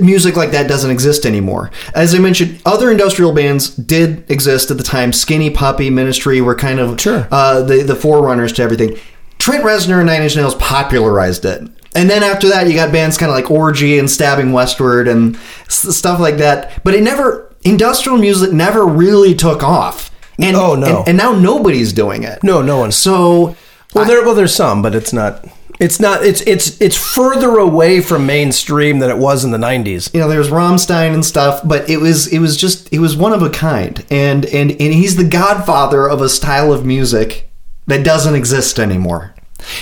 music 0.00 0.36
like 0.36 0.50
that 0.50 0.68
doesn't 0.68 0.90
exist 0.90 1.24
anymore. 1.24 1.70
As 1.94 2.14
I 2.14 2.18
mentioned, 2.18 2.60
other 2.66 2.90
industrial 2.90 3.32
bands 3.32 3.70
did 3.70 4.30
exist 4.30 4.70
at 4.70 4.76
the 4.76 4.82
time. 4.84 5.12
Skinny 5.12 5.50
Puppy, 5.50 5.88
Ministry 5.90 6.40
were 6.40 6.54
kind 6.54 6.78
of 6.80 7.00
Sure. 7.00 7.26
uh, 7.30 7.62
the, 7.62 7.82
the 7.82 7.94
forerunners 7.96 8.52
to 8.54 8.62
everything. 8.62 8.98
Trent 9.38 9.64
Reznor 9.64 9.98
and 9.98 10.06
Nine 10.06 10.22
Inch 10.22 10.36
Nails 10.36 10.56
popularized 10.56 11.44
it. 11.44 11.62
And 11.94 12.10
then 12.10 12.22
after 12.22 12.48
that, 12.50 12.66
you 12.66 12.74
got 12.74 12.92
bands 12.92 13.16
kind 13.16 13.30
of 13.30 13.36
like 13.36 13.50
Orgy 13.50 13.98
and 13.98 14.10
Stabbing 14.10 14.52
Westward 14.52 15.08
and 15.08 15.36
s- 15.66 15.96
stuff 15.96 16.20
like 16.20 16.36
that. 16.36 16.82
But 16.84 16.94
it 16.94 17.02
never, 17.02 17.54
industrial 17.64 18.18
music 18.18 18.52
never 18.52 18.84
really 18.84 19.34
took 19.34 19.62
off. 19.62 20.10
And, 20.38 20.54
Oh, 20.56 20.74
no. 20.74 20.98
And, 21.00 21.08
and 21.10 21.18
now 21.18 21.32
nobody's 21.32 21.92
doing 21.92 22.24
it. 22.24 22.44
no 22.44 22.62
no 22.62 22.78
one's 22.78 22.94
So 22.96 23.56
well 23.94 24.04
there 24.04 24.22
well 24.22 24.34
there's 24.34 24.54
some, 24.54 24.82
but 24.82 24.94
it's 24.94 25.12
not. 25.12 25.44
It's 25.78 26.00
not. 26.00 26.24
It's 26.24 26.40
it's 26.42 26.80
it's 26.80 26.96
further 26.96 27.58
away 27.58 28.00
from 28.00 28.26
mainstream 28.26 28.98
than 28.98 29.10
it 29.10 29.18
was 29.18 29.44
in 29.44 29.50
the 29.50 29.58
'90s. 29.58 30.12
you 30.12 30.20
know 30.20 30.28
there's 30.28 30.48
Rammstein 30.48 31.14
and 31.14 31.24
stuff, 31.24 31.60
but 31.64 31.88
it 31.88 31.98
was 31.98 32.26
it 32.32 32.40
was 32.40 32.56
just 32.56 32.92
it 32.92 32.98
was 32.98 33.16
one 33.16 33.32
of 33.32 33.42
a 33.42 33.50
kind, 33.50 34.04
and 34.10 34.44
and 34.46 34.70
and 34.70 34.94
he's 34.94 35.16
the 35.16 35.28
godfather 35.28 36.08
of 36.08 36.20
a 36.20 36.28
style 36.28 36.72
of 36.72 36.84
music 36.84 37.50
that 37.86 38.04
doesn't 38.04 38.34
exist 38.34 38.78
anymore. 38.78 39.34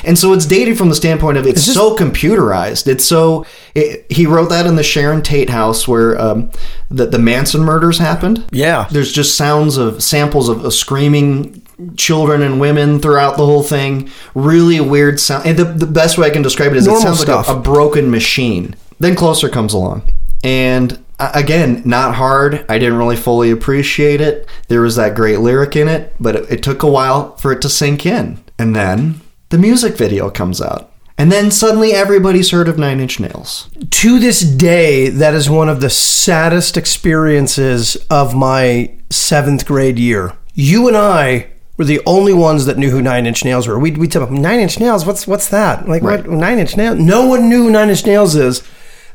And 0.04 0.18
so 0.18 0.32
it's 0.32 0.46
dated 0.46 0.78
from 0.78 0.88
the 0.88 0.94
standpoint 0.94 1.36
of 1.36 1.46
it's 1.46 1.62
so 1.62 1.94
computerized. 1.94 2.86
It's 2.86 3.04
so 3.04 3.44
it, 3.74 4.06
he 4.10 4.26
wrote 4.26 4.48
that 4.48 4.66
in 4.66 4.76
the 4.76 4.82
Sharon 4.82 5.22
Tate 5.22 5.50
house 5.50 5.86
where 5.86 6.18
um, 6.20 6.50
the 6.90 7.06
the 7.06 7.18
Manson 7.18 7.62
murders 7.62 7.98
happened. 7.98 8.46
Yeah. 8.52 8.88
there's 8.90 9.12
just 9.12 9.36
sounds 9.36 9.76
of 9.76 10.02
samples 10.02 10.48
of, 10.48 10.64
of 10.64 10.72
screaming 10.72 11.65
children 11.96 12.42
and 12.42 12.60
women 12.60 13.00
throughout 13.00 13.36
the 13.36 13.44
whole 13.46 13.62
thing. 13.62 14.10
Really 14.34 14.80
weird 14.80 15.20
sound. 15.20 15.46
And 15.46 15.58
the, 15.58 15.64
the 15.64 15.86
best 15.86 16.18
way 16.18 16.26
I 16.26 16.30
can 16.30 16.42
describe 16.42 16.72
it 16.72 16.78
is 16.78 16.86
Normal 16.86 17.02
it 17.02 17.04
sounds 17.04 17.20
stuff. 17.20 17.48
like 17.48 17.56
a, 17.56 17.60
a 17.60 17.62
broken 17.62 18.10
machine. 18.10 18.74
Then 18.98 19.14
Closer 19.14 19.48
comes 19.48 19.74
along. 19.74 20.10
And 20.42 21.04
uh, 21.18 21.32
again, 21.34 21.82
not 21.84 22.14
hard. 22.14 22.64
I 22.68 22.78
didn't 22.78 22.98
really 22.98 23.16
fully 23.16 23.50
appreciate 23.50 24.20
it. 24.20 24.48
There 24.68 24.80
was 24.80 24.96
that 24.96 25.14
great 25.14 25.40
lyric 25.40 25.76
in 25.76 25.88
it, 25.88 26.14
but 26.20 26.36
it, 26.36 26.50
it 26.50 26.62
took 26.62 26.82
a 26.82 26.90
while 26.90 27.36
for 27.36 27.52
it 27.52 27.60
to 27.62 27.68
sink 27.68 28.06
in. 28.06 28.42
And 28.58 28.74
then 28.74 29.20
the 29.50 29.58
music 29.58 29.96
video 29.96 30.30
comes 30.30 30.60
out. 30.60 30.92
And 31.18 31.32
then 31.32 31.50
suddenly 31.50 31.92
everybody's 31.92 32.50
heard 32.50 32.68
of 32.68 32.78
Nine 32.78 33.00
Inch 33.00 33.18
Nails. 33.18 33.70
to 33.90 34.18
this 34.18 34.40
day, 34.40 35.08
that 35.08 35.32
is 35.32 35.48
one 35.48 35.70
of 35.70 35.80
the 35.80 35.88
saddest 35.88 36.76
experiences 36.76 37.96
of 38.10 38.34
my 38.34 38.94
seventh 39.08 39.64
grade 39.64 39.98
year. 39.98 40.34
You 40.52 40.88
and 40.88 40.96
I 40.96 41.48
were 41.76 41.84
the 41.84 42.00
only 42.06 42.32
ones 42.32 42.66
that 42.66 42.78
knew 42.78 42.90
who 42.90 43.02
Nine 43.02 43.26
Inch 43.26 43.44
Nails 43.44 43.66
were. 43.68 43.78
We'd, 43.78 43.98
we'd 43.98 44.12
tell 44.12 44.24
them 44.26 44.36
Nine 44.36 44.60
Inch 44.60 44.80
Nails. 44.80 45.04
What's 45.06 45.26
what's 45.26 45.48
that? 45.48 45.88
Like 45.88 46.02
Right. 46.02 46.26
what 46.26 46.30
Nine 46.38 46.58
Inch 46.58 46.76
Nails? 46.76 46.98
No 46.98 47.26
one 47.26 47.48
knew 47.48 47.64
who 47.64 47.70
Nine 47.70 47.90
Inch 47.90 48.06
Nails 48.06 48.34
is. 48.34 48.62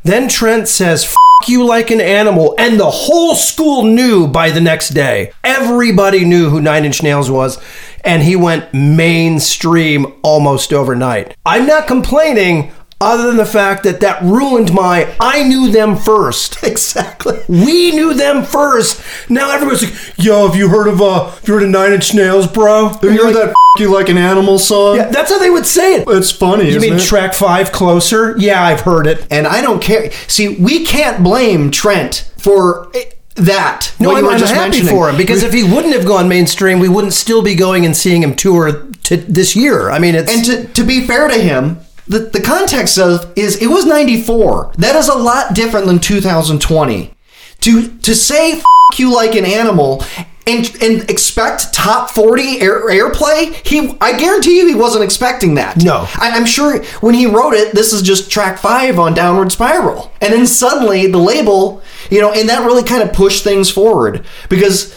Then 0.03 0.27
Trent 0.27 0.67
says. 0.67 1.03
F- 1.05 1.15
you 1.47 1.65
like 1.65 1.89
an 1.89 1.99
animal, 1.99 2.53
and 2.59 2.79
the 2.79 2.85
whole 2.91 3.33
school 3.33 3.81
knew 3.81 4.27
by 4.27 4.51
the 4.51 4.61
next 4.61 4.89
day. 4.89 5.31
Everybody 5.43 6.23
knew 6.23 6.51
who 6.51 6.61
Nine 6.61 6.85
Inch 6.85 7.01
Nails 7.01 7.31
was, 7.31 7.57
and 8.05 8.21
he 8.21 8.35
went 8.35 8.71
mainstream 8.75 10.13
almost 10.21 10.71
overnight. 10.71 11.35
I'm 11.43 11.65
not 11.65 11.87
complaining, 11.87 12.71
other 13.01 13.27
than 13.27 13.37
the 13.37 13.45
fact 13.45 13.83
that 13.83 13.99
that 14.01 14.21
ruined 14.21 14.73
my 14.73 15.13
I 15.19 15.43
knew 15.43 15.71
them 15.71 15.95
first. 15.97 16.57
Exactly. 16.71 17.39
We 17.49 17.91
knew 17.91 18.13
them 18.13 18.43
first. 18.43 19.01
Now 19.29 19.51
everybody's 19.51 19.83
like, 19.83 20.17
"Yo, 20.17 20.47
have 20.47 20.55
you 20.55 20.69
heard 20.69 20.87
of 20.87 21.01
uh, 21.01 21.29
have 21.31 21.47
you 21.47 21.53
heard 21.55 21.63
of 21.63 21.69
Nine 21.69 21.93
Inch 21.93 22.13
Nails, 22.13 22.47
bro?" 22.47 22.89
Have 22.89 23.03
you 23.03 23.23
heard 23.25 23.35
that 23.35 23.49
F- 23.49 23.55
you 23.79 23.91
like 23.93 24.09
an 24.09 24.17
animal 24.17 24.57
song? 24.59 24.95
Yeah, 24.97 25.09
that's 25.09 25.31
how 25.31 25.39
they 25.39 25.49
would 25.49 25.65
say 25.65 25.95
it. 25.95 26.05
It's 26.07 26.31
funny. 26.31 26.71
You 26.71 26.79
mean 26.79 26.93
it? 26.93 27.01
track 27.01 27.33
five 27.33 27.71
closer? 27.71 28.35
Yeah, 28.37 28.63
I've 28.63 28.81
heard 28.81 29.07
it. 29.07 29.25
and 29.31 29.47
I 29.47 29.61
don't 29.61 29.81
care. 29.81 30.11
See, 30.27 30.55
we 30.57 30.85
can't 30.85 31.23
blame 31.23 31.71
Trent 31.71 32.31
for 32.37 32.91
that. 33.35 33.93
No, 33.99 34.15
I'm, 34.15 34.25
I'm 34.27 34.39
just 34.39 34.53
happy 34.53 34.81
for 34.81 35.09
him 35.09 35.17
because 35.17 35.43
if 35.43 35.53
he 35.53 35.63
wouldn't 35.63 35.93
have 35.95 36.05
gone 36.05 36.27
mainstream, 36.29 36.79
we 36.79 36.89
wouldn't 36.89 37.13
still 37.13 37.41
be 37.41 37.55
going 37.55 37.85
and 37.85 37.95
seeing 37.95 38.23
him 38.23 38.35
tour 38.35 38.87
to 39.03 39.17
this 39.17 39.55
year. 39.55 39.89
I 39.89 39.99
mean, 39.99 40.15
it's 40.15 40.31
And 40.31 40.45
to, 40.45 40.73
to 40.73 40.83
be 40.83 41.05
fair 41.07 41.27
to 41.27 41.37
him, 41.39 41.79
the, 42.07 42.19
the 42.19 42.41
context 42.41 42.97
of 42.97 43.31
is 43.35 43.61
it 43.61 43.67
was 43.67 43.85
94. 43.85 44.73
That 44.77 44.95
is 44.95 45.07
a 45.07 45.15
lot 45.15 45.53
different 45.55 45.85
than 45.87 45.99
2020. 45.99 47.13
To 47.61 47.87
to 47.99 48.15
say 48.15 48.53
F- 48.53 48.63
you 48.97 49.13
like 49.13 49.35
an 49.35 49.45
animal 49.45 50.03
and 50.47 50.75
and 50.81 51.09
expect 51.09 51.71
top 51.73 52.09
40 52.09 52.59
air, 52.59 52.89
airplay 52.89 53.53
he 53.65 53.95
i 54.01 54.17
guarantee 54.17 54.57
you 54.57 54.67
he 54.67 54.75
wasn't 54.75 55.03
expecting 55.03 55.53
that 55.55 55.77
No. 55.81 56.07
I, 56.17 56.31
i'm 56.31 56.45
sure 56.47 56.83
when 56.99 57.13
he 57.13 57.25
wrote 57.27 57.53
it 57.53 57.73
this 57.73 57.93
is 57.93 58.01
just 58.01 58.29
track 58.31 58.57
five 58.57 58.97
on 58.99 59.13
downward 59.13 59.51
spiral 59.51 60.11
and 60.19 60.33
then 60.33 60.45
suddenly 60.47 61.07
the 61.07 61.19
label 61.19 61.81
you 62.09 62.19
know 62.19 62.31
and 62.33 62.49
that 62.49 62.65
really 62.65 62.83
kind 62.83 63.01
of 63.03 63.13
pushed 63.13 63.43
things 63.43 63.69
forward 63.69 64.25
because 64.49 64.93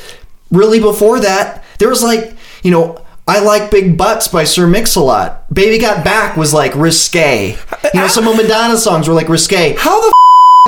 really 0.51 0.81
before 0.81 1.21
that 1.21 1.63
there 1.79 1.89
was 1.91 2.03
like 2.03 2.35
you 2.63 2.71
know 2.71 3.04
I 3.27 3.41
like 3.41 3.71
big 3.71 3.97
butts 3.97 4.29
by 4.29 4.45
Sir 4.45 4.67
Mix-a-Lot. 4.67 5.53
Baby 5.53 5.79
Got 5.79 6.05
Back 6.05 6.37
was 6.37 6.53
like 6.53 6.75
risque. 6.75 7.57
You 7.95 8.01
know, 8.01 8.07
some 8.07 8.29
of 8.29 8.37
Madonna's 8.37 8.83
songs 8.85 9.09
were 9.09 9.15
like 9.15 9.31
risque. 9.31 9.75
How 9.79 10.01
the 10.01 10.13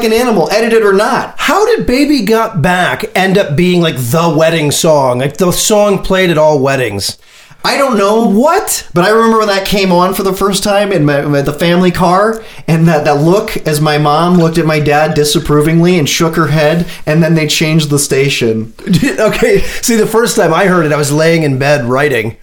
An 0.03 0.13
animal, 0.13 0.51
edited 0.51 0.83
or 0.83 0.95
not. 0.95 1.35
How 1.39 1.67
did 1.67 1.87
Baby 1.87 2.23
Got 2.23 2.63
Back 2.63 3.05
end 3.15 3.37
up 3.37 3.57
being 3.57 3.83
like 3.83 3.97
the 3.97 4.35
wedding 4.37 4.71
song? 4.71 5.19
Like 5.19 5.37
the 5.37 5.53
song 5.53 6.03
played 6.03 6.31
at 6.31 6.39
all 6.39 6.59
weddings. 6.59 7.19
I 7.63 7.77
don't 7.79 7.99
know 7.99 8.29
What? 8.29 8.89
But 8.95 9.05
I 9.05 9.11
remember 9.11 9.39
when 9.39 9.49
that 9.49 9.67
came 9.67 9.91
on 9.91 10.15
for 10.15 10.23
the 10.23 10.33
first 10.33 10.63
time 10.63 10.93
in 10.93 11.05
my, 11.05 11.23
my- 11.23 11.43
the 11.43 11.53
family 11.53 11.91
car, 11.91 12.43
and 12.69 12.87
that, 12.89 13.05
that 13.05 13.21
look 13.23 13.57
as 13.67 13.81
my 13.83 13.99
mom 13.99 14.39
looked 14.39 14.57
at 14.57 14.65
my 14.65 14.81
dad 14.81 15.15
disapprovingly 15.15 15.99
and 15.99 16.09
shook 16.09 16.37
her 16.37 16.47
head, 16.47 16.87
and 17.05 17.23
then 17.23 17.35
they 17.35 17.47
changed 17.49 17.91
the 17.91 17.99
station. 17.99 18.73
okay, 19.19 19.59
see, 19.83 19.97
the 19.97 20.07
first 20.07 20.37
time 20.37 20.55
I 20.55 20.67
heard 20.67 20.87
it, 20.87 20.93
I 20.93 20.97
was 20.97 21.13
laying 21.13 21.43
in 21.43 21.59
bed 21.59 21.85
writing, 21.87 22.37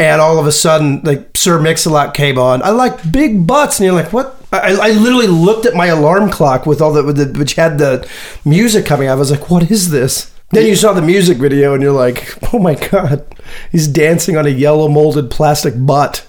and 0.00 0.20
all 0.20 0.38
of 0.38 0.46
a 0.46 0.52
sudden, 0.52 1.02
like 1.02 1.36
Sir 1.36 1.60
Mix-a-Lot 1.60 2.14
came 2.14 2.38
on. 2.38 2.62
I 2.62 2.70
like 2.70 3.12
big 3.12 3.46
butts, 3.46 3.78
and 3.78 3.84
you're 3.84 3.94
like, 3.94 4.12
what? 4.12 4.36
I, 4.52 4.72
I 4.74 4.90
literally 4.92 5.26
looked 5.26 5.66
at 5.66 5.74
my 5.74 5.86
alarm 5.86 6.30
clock 6.30 6.66
with 6.66 6.80
all 6.80 6.92
the, 6.92 7.04
with 7.04 7.16
the 7.16 7.38
which 7.38 7.54
had 7.54 7.78
the 7.78 8.08
music 8.44 8.86
coming. 8.86 9.08
out. 9.08 9.12
I 9.12 9.16
was 9.16 9.30
like, 9.30 9.50
what 9.50 9.70
is 9.70 9.90
this? 9.90 10.32
Then 10.52 10.66
you 10.66 10.74
saw 10.74 10.92
the 10.92 11.02
music 11.02 11.38
video, 11.38 11.74
and 11.74 11.82
you're 11.82 11.92
like, 11.92 12.36
oh 12.54 12.58
my 12.58 12.74
god, 12.74 13.24
he's 13.70 13.86
dancing 13.86 14.36
on 14.36 14.46
a 14.46 14.50
yellow 14.50 14.88
molded 14.88 15.30
plastic 15.30 15.74
butt. 15.76 16.26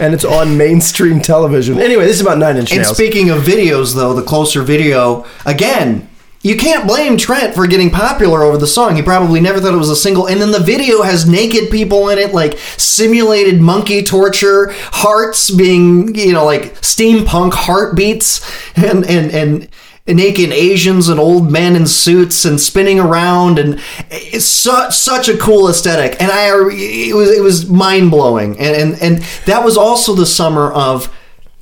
And 0.00 0.14
it's 0.14 0.24
on 0.24 0.56
mainstream 0.56 1.20
television. 1.20 1.78
Anyway, 1.78 2.06
this 2.06 2.16
is 2.16 2.22
about 2.22 2.38
Nine 2.38 2.56
Inch 2.56 2.72
And 2.72 2.80
Nails. 2.80 2.96
speaking 2.96 3.28
of 3.28 3.42
videos, 3.42 3.94
though, 3.94 4.14
the 4.14 4.22
closer 4.22 4.62
video, 4.62 5.26
again, 5.44 6.08
you 6.42 6.56
can't 6.56 6.86
blame 6.86 7.18
Trent 7.18 7.54
for 7.54 7.66
getting 7.66 7.90
popular 7.90 8.42
over 8.42 8.56
the 8.56 8.66
song. 8.66 8.96
He 8.96 9.02
probably 9.02 9.40
never 9.40 9.60
thought 9.60 9.74
it 9.74 9.78
was 9.78 9.90
a 9.90 9.96
single. 9.96 10.26
And 10.26 10.40
then 10.40 10.52
the 10.52 10.60
video 10.60 11.02
has 11.02 11.28
naked 11.28 11.70
people 11.70 12.08
in 12.08 12.18
it, 12.18 12.32
like 12.32 12.58
simulated 12.78 13.60
monkey 13.60 14.02
torture, 14.02 14.72
hearts 14.72 15.50
being, 15.50 16.14
you 16.14 16.32
know, 16.32 16.46
like 16.46 16.76
steampunk 16.76 17.52
heartbeats, 17.52 18.40
and, 18.76 19.04
and, 19.04 19.30
and, 19.32 19.68
naked 20.06 20.50
Asians 20.50 21.08
and 21.08 21.20
old 21.20 21.52
men 21.52 21.76
in 21.76 21.86
suits 21.86 22.44
and 22.44 22.60
spinning 22.60 22.98
around 22.98 23.60
and 23.60 23.80
it's 24.10 24.44
such 24.44 24.92
such 24.92 25.28
a 25.28 25.36
cool 25.36 25.68
aesthetic 25.68 26.20
and 26.20 26.32
I 26.32 26.48
it 26.72 27.14
was 27.14 27.30
it 27.30 27.42
was 27.44 27.68
mind 27.68 28.10
blowing 28.10 28.58
and, 28.58 28.74
and 28.74 29.00
and 29.00 29.22
that 29.46 29.62
was 29.64 29.76
also 29.76 30.16
the 30.16 30.26
summer 30.26 30.72
of 30.72 31.14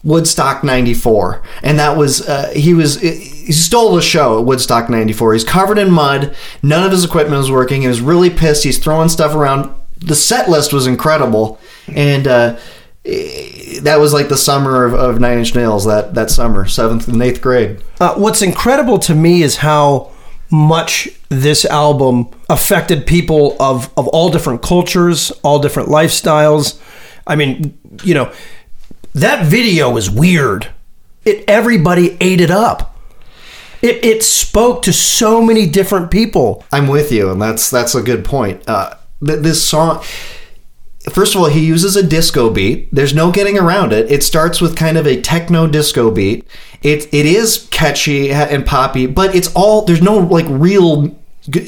Woodstock 0.03 0.65
94 0.65 1.43
and 1.63 1.79
that 1.79 1.99
was 1.99 2.27
uh, 2.27 2.51
he 2.55 2.73
was 2.73 3.03
he 3.49 3.55
stole 3.55 3.95
the 3.95 4.03
show 4.03 4.39
at 4.39 4.45
Woodstock 4.45 4.91
94 4.91 5.33
he's 5.33 5.43
covered 5.43 5.79
in 5.79 5.91
mud. 5.91 6.37
None 6.63 6.85
of 6.85 6.93
his 6.93 7.03
equipment 7.03 7.39
was 7.39 7.51
working. 7.51 7.81
He 7.81 7.89
was 7.89 8.03
really 8.03 8.29
pissed. 8.29 8.63
He's 8.63 8.79
throwing 8.79 9.09
stuff 9.09 9.35
around. 9.35 9.75
The 9.97 10.15
set 10.15 10.51
list 10.51 10.75
was 10.75 10.87
incredible. 10.87 11.59
And 11.89 12.29
uh, 12.29 12.59
that 13.05 13.97
was 13.99 14.13
like 14.13 14.29
the 14.29 14.37
summer 14.37 14.85
of, 14.85 14.93
of 14.93 15.19
Nine 15.19 15.39
Inch 15.39 15.55
Nails 15.55 15.87
that 15.87 16.13
that 16.13 16.29
summer 16.29 16.67
seventh 16.67 17.09
and 17.09 17.23
eighth 17.23 17.41
grade. 17.41 17.83
Uh, 17.99 18.17
what's 18.17 18.43
incredible 18.43 18.99
to 18.99 19.15
me 19.15 19.43
is 19.43 19.57
how 19.57 20.13
much 20.51 21.09
this 21.31 21.65
album 21.65 22.29
affected 22.51 23.07
people 23.07 23.57
of, 23.61 23.91
of 23.97 24.09
all 24.09 24.29
different 24.29 24.61
cultures, 24.61 25.31
all 25.43 25.59
different 25.59 25.89
lifestyles. 25.89 26.79
I 27.27 27.35
mean, 27.35 27.79
you 28.05 28.13
know, 28.13 28.31
that 29.15 29.47
video 29.47 29.91
was 29.91 30.11
weird. 30.11 30.69
It 31.25 31.45
everybody 31.49 32.19
ate 32.21 32.43
it 32.43 32.51
up. 32.51 32.98
It, 33.81 34.05
it 34.05 34.23
spoke 34.23 34.83
to 34.83 34.93
so 34.93 35.41
many 35.41 35.67
different 35.67 36.11
people. 36.11 36.65
I'm 36.73 36.89
with 36.89 37.13
you, 37.13 37.31
and 37.31 37.41
that's 37.41 37.71
that's 37.71 37.95
a 37.95 38.03
good 38.03 38.25
point. 38.25 38.63
Uh, 38.69 38.95
th- 39.25 39.41
this 39.41 39.65
song, 39.65 40.03
first 41.11 41.35
of 41.35 41.41
all, 41.41 41.49
he 41.49 41.65
uses 41.65 41.97
a 41.97 42.03
disco 42.03 42.51
beat. 42.51 42.93
There's 42.93 43.15
no 43.15 43.31
getting 43.31 43.59
around 43.59 43.93
it. 43.93 44.11
It 44.11 44.23
starts 44.23 44.61
with 44.61 44.77
kind 44.77 44.99
of 44.99 45.07
a 45.07 45.21
techno 45.21 45.67
disco 45.67 46.11
beat. 46.11 46.47
It 46.83 47.13
it 47.13 47.27
is 47.27 47.69
catchy 47.71 48.31
and 48.33 48.67
poppy, 48.67 49.07
but 49.07 49.35
it's 49.35 49.53
all 49.55 49.83
there's 49.83 50.03
no 50.03 50.19
like 50.19 50.47
real 50.49 51.17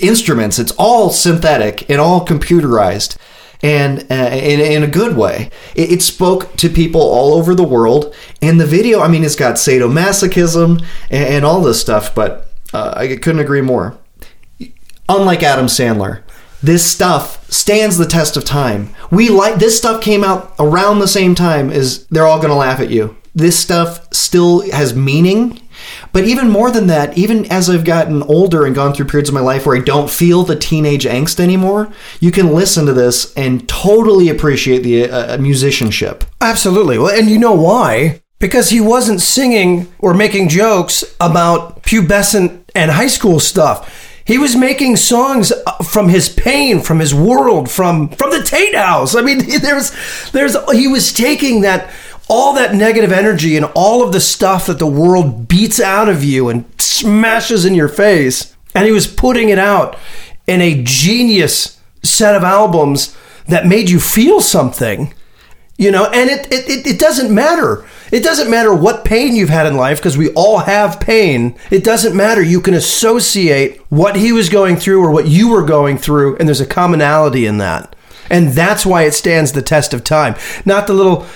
instruments. 0.03 0.59
It's 0.59 0.73
all 0.73 1.11
synthetic 1.11 1.89
and 1.89 2.01
all 2.01 2.27
computerized. 2.27 3.17
And 3.63 4.01
uh, 4.11 4.31
in, 4.33 4.61
in 4.61 4.83
a 4.83 4.87
good 4.87 5.17
way, 5.17 5.51
it, 5.75 5.93
it 5.93 6.03
spoke 6.03 6.57
to 6.57 6.69
people 6.69 7.01
all 7.01 7.35
over 7.35 7.55
the 7.55 7.63
world. 7.63 8.15
And 8.41 8.61
the 8.61 8.67
video, 8.67 9.01
I 9.01 9.09
mean, 9.09 9.25
it's 9.25 9.37
got 9.37 9.57
sadomasochism 9.57 10.85
and, 11.11 11.25
and 11.25 11.45
all 11.45 11.61
this 11.61 11.81
stuff, 11.81 12.15
but 12.15 12.51
uh, 12.73 12.95
I 12.97 13.17
couldn't 13.17 13.41
agree 13.41 13.61
more 13.61 13.99
unlike 15.11 15.43
Adam 15.43 15.67
Sandler, 15.67 16.23
this 16.63 16.89
stuff 16.89 17.51
stands 17.51 17.99
the 17.99 18.07
test 18.07 18.37
of 18.37 18.45
time. 18.45 18.95
We 19.11 19.29
like 19.29 19.57
this 19.57 19.77
stuff 19.77 20.03
came 20.03 20.23
out 20.23 20.55
around 20.59 20.99
the 20.99 21.09
same 21.09 21.35
time 21.35 21.71
as 21.71 22.07
they're 22.07 22.27
all 22.27 22.39
to 22.51 22.55
laugh 22.55 22.81
at 22.81 22.91
you. 22.91 23.17
This 23.35 23.59
stuff 23.59 24.13
still 24.13 24.71
has 24.71 24.95
meaning, 24.95 25.60
but 26.13 26.25
even 26.25 26.49
more 26.49 26.71
than 26.71 26.87
that, 26.89 27.17
even 27.17 27.51
as 27.51 27.71
I've 27.71 27.85
gotten 27.85 28.23
older 28.25 28.67
and 28.67 28.75
gone 28.75 28.93
through 28.93 29.07
periods 29.07 29.29
of 29.29 29.35
my 29.35 29.41
life 29.41 29.67
where 29.67 29.77
I 29.77 29.81
don't 29.81 30.11
feel 30.11 30.43
the 30.43 30.57
teenage 30.57 31.05
angst 31.05 31.41
anymore, 31.41 31.93
you 32.21 32.31
can 32.31 32.55
listen 32.55 32.87
to 32.87 32.93
this 32.93 33.33
and 33.35 33.69
totally 33.69 34.29
appreciate 34.29 34.83
the 34.83 35.11
uh, 35.11 35.39
musicianship. 35.39 36.25
Absolutely. 36.41 36.99
Well, 36.99 37.17
and 37.17 37.29
you 37.29 37.39
know 37.39 37.55
why? 37.55 38.23
Because 38.39 38.71
he 38.71 38.81
wasn't 38.81 39.21
singing 39.21 39.93
or 39.99 40.15
making 40.15 40.49
jokes 40.49 41.05
about 41.21 41.83
pubescent 41.83 42.65
and 42.75 42.91
high 42.91 43.07
school 43.07 43.39
stuff. 43.39 44.09
He 44.25 44.39
was 44.39 44.55
making 44.55 44.97
songs 44.97 45.51
uh, 45.51 45.73
from 45.79 46.09
his 46.09 46.29
pain, 46.29 46.81
from 46.81 47.01
his 47.01 47.13
world, 47.13 47.69
from 47.71 48.11
from 48.11 48.31
the 48.31 48.45
Tate 48.45 48.77
House. 48.77 49.17
I 49.17 49.23
mean, 49.23 49.39
there's 49.61 49.93
there's 50.31 50.57
he 50.71 50.87
was 50.87 51.13
taking 51.13 51.63
that 51.63 51.93
all 52.31 52.55
that 52.55 52.75
negative 52.75 53.13
energy 53.13 53.57
and 53.57 53.67
all 53.75 54.03
of 54.03 54.13
the 54.13 54.21
stuff 54.21 54.67
that 54.67 54.79
the 54.79 54.87
world 54.87 55.49
beats 55.49 55.81
out 55.81 56.09
of 56.09 56.25
you 56.25 56.49
and 56.49 56.65
smashes 56.79 57.65
in 57.65 57.75
your 57.75 57.89
face, 57.89 58.57
and 58.75 58.87
he 58.87 58.93
was 58.93 59.07
putting 59.07 59.49
it 59.49 59.59
out 59.59 59.99
in 60.47 60.61
a 60.61 60.83
genius 60.83 61.79
set 62.03 62.35
of 62.35 62.45
albums 62.45 63.17
that 63.49 63.67
made 63.67 63.91
you 63.91 64.01
feel 64.01 64.41
something 64.41 65.13
you 65.81 65.91
know? 65.91 66.05
And 66.13 66.29
it, 66.29 66.47
it, 66.53 66.87
it, 66.87 66.99
doesn't 66.99 67.35
matter. 67.35 67.87
It 68.13 68.23
doesn't 68.23 68.51
matter 68.51 68.75
what 68.75 69.07
pain 69.07 69.35
you've 69.35 69.49
had 69.49 69.65
in 69.65 69.79
life 69.79 69.99
because 69.99 70.19
we 70.19 70.31
all 70.35 70.59
have 70.59 71.01
pain. 71.01 71.59
It 71.71 71.83
doesn't 71.83 72.15
matter. 72.15 72.43
You 72.43 72.61
can 72.61 72.75
associate 72.75 73.81
what 73.89 74.15
he 74.15 74.31
was 74.31 74.51
going 74.51 74.77
through 74.77 75.03
or 75.03 75.11
what 75.11 75.27
you 75.27 75.49
were 75.49 75.65
going 75.65 75.97
through 75.97 76.37
and 76.37 76.47
there's 76.47 76.61
a 76.61 76.67
commonality 76.67 77.47
in 77.47 77.57
that. 77.59 77.97
And 78.29 78.49
that's 78.49 78.85
why 78.85 79.05
it 79.05 79.15
stands 79.15 79.53
the 79.53 79.63
test 79.63 79.95
of 79.95 80.05
time. 80.05 80.37
Not 80.67 80.87
the 80.87 80.93
little 80.93 81.27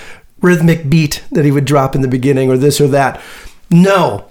rhythmic 0.41 0.89
beat 0.89 1.23
that 1.31 1.45
he 1.45 1.51
would 1.51 1.65
drop 1.65 1.95
in 1.95 2.01
the 2.01 2.07
beginning 2.07 2.49
or 2.49 2.57
this 2.57 2.79
or 2.81 2.87
that 2.87 3.21
no 3.69 4.25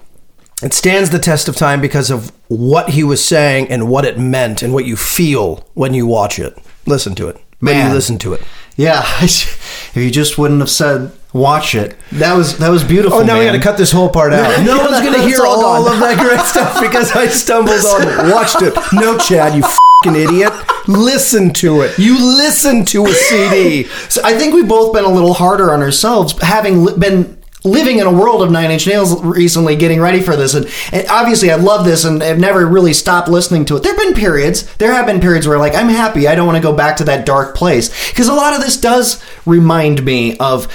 it 0.63 0.73
stands 0.73 1.11
the 1.11 1.19
test 1.19 1.49
of 1.49 1.57
time 1.57 1.81
because 1.81 2.11
of 2.11 2.31
what 2.49 2.91
he 2.91 3.03
was 3.03 3.25
saying 3.25 3.69
and 3.69 3.89
what 3.89 4.05
it 4.05 4.19
meant 4.19 4.63
and 4.63 4.73
what 4.73 4.85
you 4.85 4.97
feel 4.97 5.67
when 5.75 5.93
you 5.95 6.07
watch 6.07 6.39
it 6.39 6.57
listen 6.87 7.15
to 7.15 7.29
it 7.29 7.37
when 7.61 7.75
Man. 7.77 7.89
you 7.89 7.95
listen 7.95 8.19
to 8.19 8.33
it 8.35 8.43
Yeah, 8.77 9.03
if 9.23 9.93
you 9.97 10.11
just 10.11 10.37
wouldn't 10.39 10.61
have 10.61 10.71
said 10.71 11.11
watch 11.33 11.75
it, 11.75 11.97
that 12.13 12.35
was 12.35 12.59
that 12.59 12.69
was 12.71 12.85
beautiful. 12.85 13.21
Oh, 13.21 13.23
now 13.23 13.39
we 13.39 13.45
got 13.45 13.53
to 13.53 13.61
cut 13.61 13.77
this 13.77 13.91
whole 13.93 14.09
part 14.09 14.33
out. 14.33 14.65
No 14.65 14.79
one's 14.79 15.01
going 15.01 15.15
to 15.15 15.23
hear 15.23 15.47
all 15.47 15.65
all 15.65 15.89
of 15.89 15.99
that 16.01 16.19
great 16.19 16.41
stuff 16.41 16.81
because 16.81 17.11
I 17.13 17.27
stumbled 17.29 17.85
on 17.85 18.03
it. 18.03 18.33
Watched 18.35 18.63
it. 18.63 18.75
No, 18.93 19.17
Chad, 19.19 19.55
you 19.55 19.63
fucking 20.05 20.21
idiot. 20.21 20.53
Listen 20.87 21.53
to 21.55 21.83
it. 21.83 21.99
You 21.99 22.19
listen 22.37 22.85
to 22.87 23.07
a 23.07 23.13
CD. 23.13 23.85
So 24.09 24.21
I 24.25 24.35
think 24.35 24.55
we've 24.55 24.69
both 24.69 24.93
been 24.93 25.05
a 25.05 25.11
little 25.11 25.35
harder 25.35 25.73
on 25.73 25.81
ourselves, 25.81 26.41
having 26.43 26.85
li- 26.85 26.99
been 26.99 27.43
living 27.65 27.99
in 27.99 28.07
a 28.07 28.13
world 28.13 28.43
of 28.43 28.51
Nine 28.51 28.71
Inch 28.71 28.87
Nails 28.87 29.23
recently, 29.23 29.75
getting 29.77 29.99
ready 29.99 30.21
for 30.21 30.37
this, 30.37 30.53
and, 30.53 30.67
and 30.93 31.07
obviously 31.09 31.51
I 31.51 31.57
love 31.57 31.87
this, 31.87 32.05
and 32.05 32.23
I've 32.23 32.39
never 32.39 32.67
really 32.67 32.93
stopped 32.93 33.29
listening 33.29 33.65
to 33.67 33.77
it. 33.77 33.83
There've 33.83 33.97
been 33.97 34.13
periods, 34.13 34.71
there 34.77 34.93
have 34.93 35.07
been 35.07 35.21
periods 35.21 35.49
where 35.49 35.59
like 35.59 35.75
I'm 35.75 35.89
happy, 35.89 36.29
I 36.29 36.35
don't 36.35 36.47
want 36.47 36.57
to 36.57 36.63
go 36.63 36.77
back 36.77 36.97
to 36.97 37.05
that 37.05 37.25
dark 37.25 37.55
place 37.57 38.11
because 38.11 38.29
a 38.29 38.35
lot 38.35 38.55
of 38.55 38.61
this 38.61 38.79
does 38.79 39.25
remind 39.47 40.05
me 40.05 40.37
of 40.37 40.69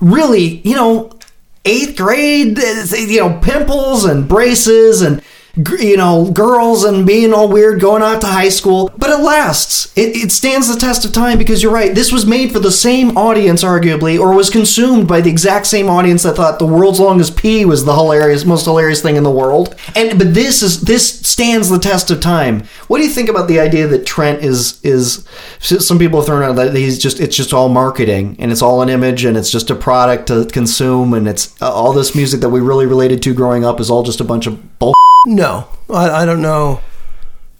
really, 0.00 0.60
you 0.64 0.74
know, 0.74 1.16
eighth 1.64 1.96
grade, 1.96 2.58
you 2.58 3.20
know, 3.20 3.38
pimples 3.40 4.04
and 4.04 4.26
braces 4.26 5.00
and 5.00 5.22
you 5.56 5.96
know, 5.96 6.30
girls 6.30 6.84
and 6.84 7.06
being 7.06 7.34
all 7.34 7.48
weird, 7.48 7.80
going 7.80 8.02
out 8.02 8.20
to 8.22 8.26
high 8.26 8.48
school. 8.48 8.90
But 8.96 9.10
it 9.10 9.22
lasts. 9.22 9.92
It, 9.96 10.16
it 10.16 10.32
stands 10.32 10.72
the 10.72 10.80
test 10.80 11.04
of 11.04 11.12
time 11.12 11.38
because 11.38 11.62
you're 11.62 11.72
right. 11.72 11.94
This 11.94 12.10
was 12.10 12.24
made 12.24 12.52
for 12.52 12.58
the 12.58 12.72
same 12.72 13.16
audience, 13.18 13.62
arguably, 13.62 14.18
or 14.18 14.34
was 14.34 14.48
consumed 14.48 15.06
by 15.06 15.20
the 15.20 15.30
exact 15.30 15.66
same 15.66 15.88
audience 15.88 16.22
that 16.22 16.36
thought 16.36 16.58
the 16.58 16.66
world's 16.66 17.00
longest 17.00 17.36
pee 17.36 17.64
was 17.64 17.84
the 17.84 17.94
hilarious, 17.94 18.44
most 18.44 18.64
hilarious 18.64 19.02
thing 19.02 19.16
in 19.16 19.24
the 19.24 19.30
world. 19.30 19.74
And 19.94 20.18
but 20.18 20.34
this 20.34 20.62
is 20.62 20.82
this 20.82 21.20
stands 21.20 21.68
the 21.68 21.78
test 21.78 22.10
of 22.10 22.20
time. 22.20 22.64
What 22.88 22.98
do 22.98 23.04
you 23.04 23.10
think 23.10 23.28
about 23.28 23.48
the 23.48 23.60
idea 23.60 23.86
that 23.88 24.06
Trent 24.06 24.42
is 24.42 24.82
is? 24.82 25.26
Some 25.60 25.98
people 25.98 26.20
have 26.20 26.26
thrown 26.26 26.42
out 26.42 26.56
that 26.56 26.74
he's 26.74 26.98
just 26.98 27.20
it's 27.20 27.36
just 27.36 27.52
all 27.52 27.68
marketing 27.68 28.36
and 28.38 28.50
it's 28.50 28.62
all 28.62 28.80
an 28.82 28.88
image 28.88 29.24
and 29.24 29.36
it's 29.36 29.50
just 29.50 29.70
a 29.70 29.74
product 29.74 30.28
to 30.28 30.46
consume 30.46 31.12
and 31.12 31.28
it's 31.28 31.60
uh, 31.60 31.70
all 31.70 31.92
this 31.92 32.14
music 32.14 32.40
that 32.40 32.48
we 32.48 32.60
really 32.60 32.86
related 32.86 33.22
to 33.22 33.34
growing 33.34 33.64
up 33.64 33.80
is 33.80 33.90
all 33.90 34.02
just 34.02 34.20
a 34.20 34.24
bunch 34.24 34.46
of 34.46 34.78
bull. 34.78 34.94
No, 35.24 35.41
I, 35.42 36.22
I 36.22 36.24
don't 36.24 36.42
know. 36.42 36.80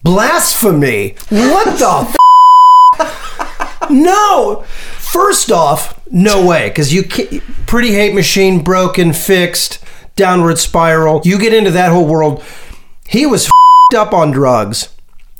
Blasphemy! 0.03 1.17
What 1.29 1.79
the? 1.79 2.17
F- 2.99 3.91
no. 3.91 4.65
First 4.99 5.53
off, 5.53 6.01
no 6.11 6.45
way, 6.47 6.69
because 6.69 6.93
you 6.93 7.03
can't, 7.03 7.43
pretty 7.67 7.93
hate 7.93 8.15
machine 8.15 8.65
broken, 8.65 9.13
fixed, 9.13 9.85
downward 10.17 10.59
spiral. 10.59 11.21
You 11.25 11.39
get 11.39 11.53
into 11.53 11.71
that 11.73 11.93
whole 11.93 12.07
world. 12.07 12.43
He 13.07 13.27
was 13.27 13.51
up 13.95 14.13
on 14.13 14.31
drugs. 14.31 14.89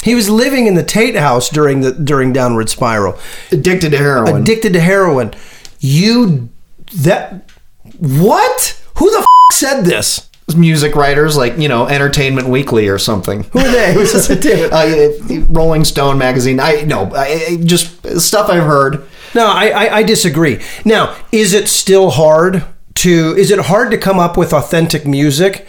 He 0.03 0.15
was 0.15 0.29
living 0.29 0.67
in 0.67 0.75
the 0.75 0.83
Tate 0.85 1.17
house 1.17 1.49
during 1.49 1.81
the 1.81 1.93
during 1.93 2.33
downward 2.33 2.69
spiral, 2.69 3.19
addicted 3.51 3.91
to 3.91 3.99
heroin. 3.99 4.43
addicted 4.43 4.73
to 4.75 4.81
heroin. 4.81 5.33
You 5.81 6.51
that 6.97 7.51
what? 7.99 8.83
Who 8.99 9.11
the 9.11 9.19
f- 9.19 9.27
said 9.53 9.83
this? 9.83 10.29
Music 10.57 10.95
writers 10.95 11.37
like 11.37 11.57
you 11.59 11.69
know 11.69 11.87
Entertainment 11.87 12.49
Weekly 12.49 12.89
or 12.89 12.99
something. 12.99 13.45
Who 13.45 13.59
are 13.59 13.71
they? 13.71 13.95
Who's 13.95 14.13
this? 14.13 14.31
uh, 14.73 15.45
Rolling 15.49 15.85
Stone 15.85 16.19
magazine. 16.19 16.61
I 16.61 16.83
no, 16.83 17.11
I, 17.15 17.59
just 17.65 18.21
stuff 18.21 18.49
I've 18.49 18.65
heard. 18.65 19.07
No, 19.35 19.47
I, 19.47 19.69
I, 19.69 19.97
I 19.97 20.03
disagree. 20.03 20.61
Now, 20.85 21.17
is 21.33 21.55
it 21.55 21.69
still 21.69 22.11
hard 22.11 22.65
to? 22.97 23.35
Is 23.37 23.51
it 23.51 23.59
hard 23.61 23.91
to 23.91 23.99
come 23.99 24.19
up 24.19 24.37
with 24.37 24.53
authentic 24.53 25.07
music 25.07 25.67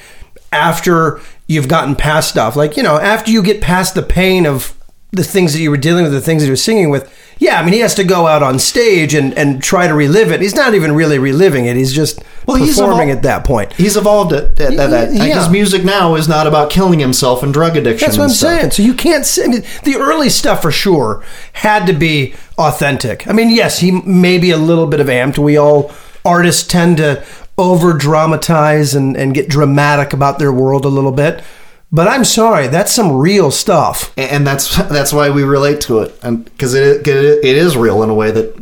after 0.51 1.21
you've 1.47 1.67
gotten 1.67 1.95
past 1.95 2.29
stuff? 2.29 2.55
Like 2.55 2.77
you 2.77 2.83
know, 2.83 2.97
after 2.97 3.31
you 3.31 3.41
get 3.43 3.61
past 3.61 3.95
the 3.95 4.03
pain 4.03 4.45
of 4.45 4.77
the 5.13 5.23
things 5.23 5.53
that 5.53 5.59
you 5.59 5.69
were 5.69 5.77
dealing 5.77 6.03
with, 6.03 6.11
the 6.11 6.19
things 6.19 6.41
that 6.41 6.47
you 6.47 6.51
were 6.51 6.57
singing 6.57 6.89
with. 6.89 7.11
Yeah, 7.37 7.59
I 7.59 7.63
mean, 7.63 7.73
he 7.73 7.79
has 7.79 7.95
to 7.95 8.03
go 8.03 8.25
out 8.27 8.41
on 8.41 8.57
stage 8.57 9.13
and, 9.13 9.33
and 9.35 9.61
try 9.61 9.87
to 9.87 9.93
relive 9.93 10.31
it. 10.31 10.41
He's 10.41 10.55
not 10.55 10.73
even 10.73 10.93
really 10.93 11.19
reliving 11.19 11.65
it. 11.65 11.75
He's 11.75 11.93
just 11.93 12.23
Well, 12.47 12.57
he's 12.57 12.77
performing 12.77 13.09
evol- 13.09 13.17
at 13.17 13.23
that 13.23 13.43
point. 13.43 13.73
He's 13.73 13.95
evolved 13.95 14.33
at, 14.33 14.59
at, 14.59 14.73
at 14.73 14.89
that. 14.89 15.13
Yeah. 15.13 15.39
His 15.39 15.49
music 15.49 15.83
now 15.83 16.15
is 16.15 16.27
not 16.27 16.47
about 16.47 16.69
killing 16.69 16.99
himself 16.99 17.43
and 17.43 17.53
drug 17.53 17.75
addiction. 17.77 18.05
That's 18.07 18.17
what 18.17 18.23
and 18.25 18.31
I'm 18.31 18.35
stuff. 18.35 18.59
saying. 18.59 18.71
So 18.71 18.83
you 18.83 18.93
can't 18.93 19.25
say 19.25 19.45
I 19.45 19.47
mean, 19.47 19.63
the 19.83 19.95
early 19.95 20.29
stuff 20.29 20.61
for 20.61 20.71
sure 20.71 21.23
had 21.53 21.85
to 21.87 21.93
be 21.93 22.33
authentic. 22.57 23.27
I 23.27 23.33
mean, 23.33 23.49
yes, 23.49 23.79
he 23.79 23.91
may 23.91 24.37
be 24.37 24.51
a 24.51 24.57
little 24.57 24.87
bit 24.87 24.99
of 24.99 25.07
amped. 25.07 25.37
We 25.37 25.57
all 25.57 25.91
artists 26.25 26.65
tend 26.67 26.97
to 26.97 27.23
over 27.57 27.93
dramatize 27.93 28.95
and, 28.95 29.15
and 29.17 29.33
get 29.33 29.49
dramatic 29.49 30.13
about 30.13 30.39
their 30.39 30.51
world 30.51 30.85
a 30.85 30.89
little 30.89 31.11
bit. 31.11 31.43
But 31.93 32.07
I'm 32.07 32.25
sorry, 32.25 32.67
that's 32.67 32.91
some 32.91 33.11
real 33.11 33.51
stuff. 33.51 34.11
and 34.17 34.45
that's 34.47 34.75
that's 34.89 35.13
why 35.13 35.29
we 35.29 35.43
relate 35.43 35.79
to 35.81 35.99
it, 35.99 36.19
and 36.23 36.43
because 36.43 36.73
it, 36.73 37.07
it 37.07 37.45
it 37.45 37.55
is 37.55 37.77
real 37.77 38.01
in 38.01 38.09
a 38.09 38.15
way 38.15 38.31
that 38.31 38.55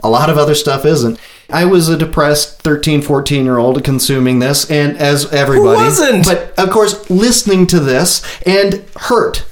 a 0.00 0.10
lot 0.10 0.28
of 0.28 0.36
other 0.36 0.56
stuff 0.56 0.84
isn't. 0.84 1.18
I 1.48 1.64
was 1.64 1.88
a 1.88 1.96
depressed 1.96 2.60
13, 2.62 3.02
14 3.02 3.44
year 3.44 3.58
old 3.58 3.84
consuming 3.84 4.40
this, 4.40 4.68
and 4.68 4.96
as 4.96 5.32
everybody 5.32 5.76
wasn't? 5.76 6.26
but 6.26 6.58
of 6.58 6.70
course, 6.70 7.08
listening 7.08 7.68
to 7.68 7.78
this 7.78 8.20
and 8.44 8.84
hurt, 8.96 9.44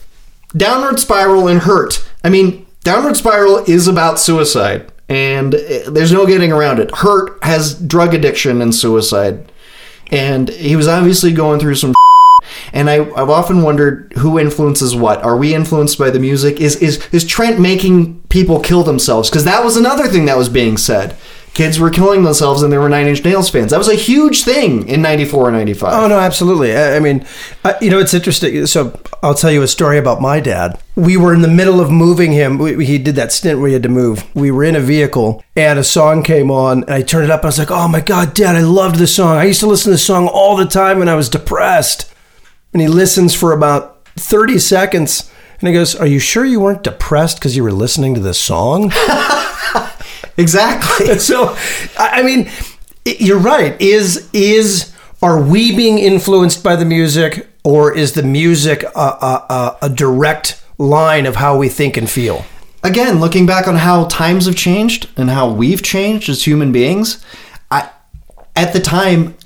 downward 0.56 0.98
spiral 0.98 1.46
and 1.46 1.60
hurt. 1.60 2.04
I 2.24 2.30
mean, 2.30 2.66
downward 2.82 3.16
spiral 3.16 3.58
is 3.58 3.86
about 3.86 4.18
suicide, 4.18 4.90
and 5.08 5.54
eh, 5.54 5.84
there's 5.88 6.12
no 6.12 6.26
getting 6.26 6.50
around 6.50 6.80
it. 6.80 6.92
Hurt 6.96 7.38
has 7.44 7.74
drug 7.74 8.12
addiction 8.12 8.60
and 8.60 8.74
suicide, 8.74 9.52
and 10.10 10.48
he 10.48 10.74
was 10.74 10.88
obviously 10.88 11.32
going 11.32 11.60
through 11.60 11.76
some 11.76 11.94
and 12.72 12.88
I, 12.88 13.04
I've 13.10 13.30
often 13.30 13.62
wondered 13.62 14.12
who 14.18 14.38
influences 14.38 14.94
what. 14.94 15.22
Are 15.22 15.36
we 15.36 15.54
influenced 15.54 15.98
by 15.98 16.10
the 16.10 16.18
music? 16.18 16.60
Is 16.60 16.76
is 16.76 17.06
is 17.12 17.24
Trent 17.24 17.60
making 17.60 18.20
people 18.28 18.60
kill 18.60 18.82
themselves? 18.82 19.30
Because 19.30 19.44
that 19.44 19.64
was 19.64 19.76
another 19.76 20.08
thing 20.08 20.26
that 20.26 20.36
was 20.36 20.48
being 20.48 20.76
said. 20.76 21.16
Kids 21.52 21.80
were 21.80 21.90
killing 21.90 22.22
themselves, 22.22 22.62
and 22.62 22.72
they 22.72 22.78
were 22.78 22.88
Nine 22.88 23.08
Inch 23.08 23.24
Nails 23.24 23.50
fans. 23.50 23.72
That 23.72 23.78
was 23.78 23.88
a 23.88 23.96
huge 23.96 24.44
thing 24.44 24.86
in 24.88 25.02
'94 25.02 25.48
and 25.48 25.56
'95. 25.56 25.92
Oh 25.92 26.06
no, 26.06 26.18
absolutely. 26.18 26.76
I, 26.76 26.96
I 26.96 27.00
mean, 27.00 27.26
I, 27.64 27.74
you 27.80 27.90
know, 27.90 27.98
it's 27.98 28.14
interesting. 28.14 28.66
So 28.66 28.98
I'll 29.20 29.34
tell 29.34 29.50
you 29.50 29.62
a 29.62 29.68
story 29.68 29.98
about 29.98 30.20
my 30.20 30.38
dad. 30.38 30.78
We 30.94 31.16
were 31.16 31.34
in 31.34 31.42
the 31.42 31.48
middle 31.48 31.80
of 31.80 31.90
moving 31.90 32.30
him. 32.30 32.56
We, 32.56 32.86
he 32.86 32.98
did 32.98 33.16
that 33.16 33.32
stint 33.32 33.58
where 33.58 33.66
he 33.66 33.74
had 33.74 33.82
to 33.82 33.88
move. 33.88 34.24
We 34.34 34.52
were 34.52 34.62
in 34.62 34.76
a 34.76 34.80
vehicle, 34.80 35.42
and 35.56 35.76
a 35.76 35.84
song 35.84 36.22
came 36.22 36.52
on, 36.52 36.84
and 36.84 36.94
I 36.94 37.02
turned 37.02 37.24
it 37.24 37.30
up. 37.30 37.40
And 37.40 37.46
I 37.46 37.48
was 37.48 37.58
like, 37.58 37.70
"Oh 37.72 37.88
my 37.88 38.00
god, 38.00 38.32
Dad, 38.32 38.54
I 38.54 38.60
loved 38.60 38.96
this 38.96 39.16
song. 39.16 39.36
I 39.36 39.44
used 39.44 39.60
to 39.60 39.66
listen 39.66 39.90
to 39.90 39.94
this 39.94 40.06
song 40.06 40.28
all 40.28 40.56
the 40.56 40.66
time 40.66 41.00
when 41.00 41.08
I 41.08 41.16
was 41.16 41.28
depressed." 41.28 42.09
And 42.72 42.80
he 42.80 42.88
listens 42.88 43.34
for 43.34 43.52
about 43.52 44.04
thirty 44.16 44.58
seconds, 44.58 45.30
and 45.60 45.68
he 45.68 45.74
goes, 45.74 45.94
"Are 45.94 46.06
you 46.06 46.18
sure 46.18 46.44
you 46.44 46.60
weren't 46.60 46.82
depressed 46.82 47.38
because 47.38 47.56
you 47.56 47.62
were 47.62 47.72
listening 47.72 48.14
to 48.14 48.20
this 48.20 48.40
song?" 48.40 48.92
Exactly. 50.40 51.18
so 51.18 51.56
I 51.98 52.20
I 52.20 52.22
mean, 52.22 52.50
you're 53.04 53.38
right. 53.38 53.80
Is 53.80 54.28
is 54.32 54.92
are 55.22 55.40
we 55.40 55.76
being 55.76 55.98
influenced 55.98 56.64
by 56.64 56.76
the 56.76 56.84
music, 56.84 57.46
or 57.62 57.94
is 57.94 58.12
the 58.12 58.22
music 58.22 58.82
a, 58.82 58.98
a, 58.98 59.46
a, 59.50 59.78
a 59.82 59.88
direct 59.90 60.62
line 60.78 61.26
of 61.26 61.36
how 61.36 61.58
we 61.58 61.68
think 61.68 61.96
and 61.96 62.08
feel? 62.08 62.44
Again, 62.82 63.20
looking 63.20 63.44
back 63.44 63.68
on 63.68 63.76
how 63.76 64.06
times 64.06 64.46
have 64.46 64.56
changed 64.56 65.10
and 65.18 65.28
how 65.28 65.50
we've 65.50 65.82
changed 65.82 66.30
as 66.30 66.46
human 66.46 66.72
beings, 66.72 67.22
I 67.70 67.90
at 68.56 68.72
the 68.72 68.80
time 68.80 69.36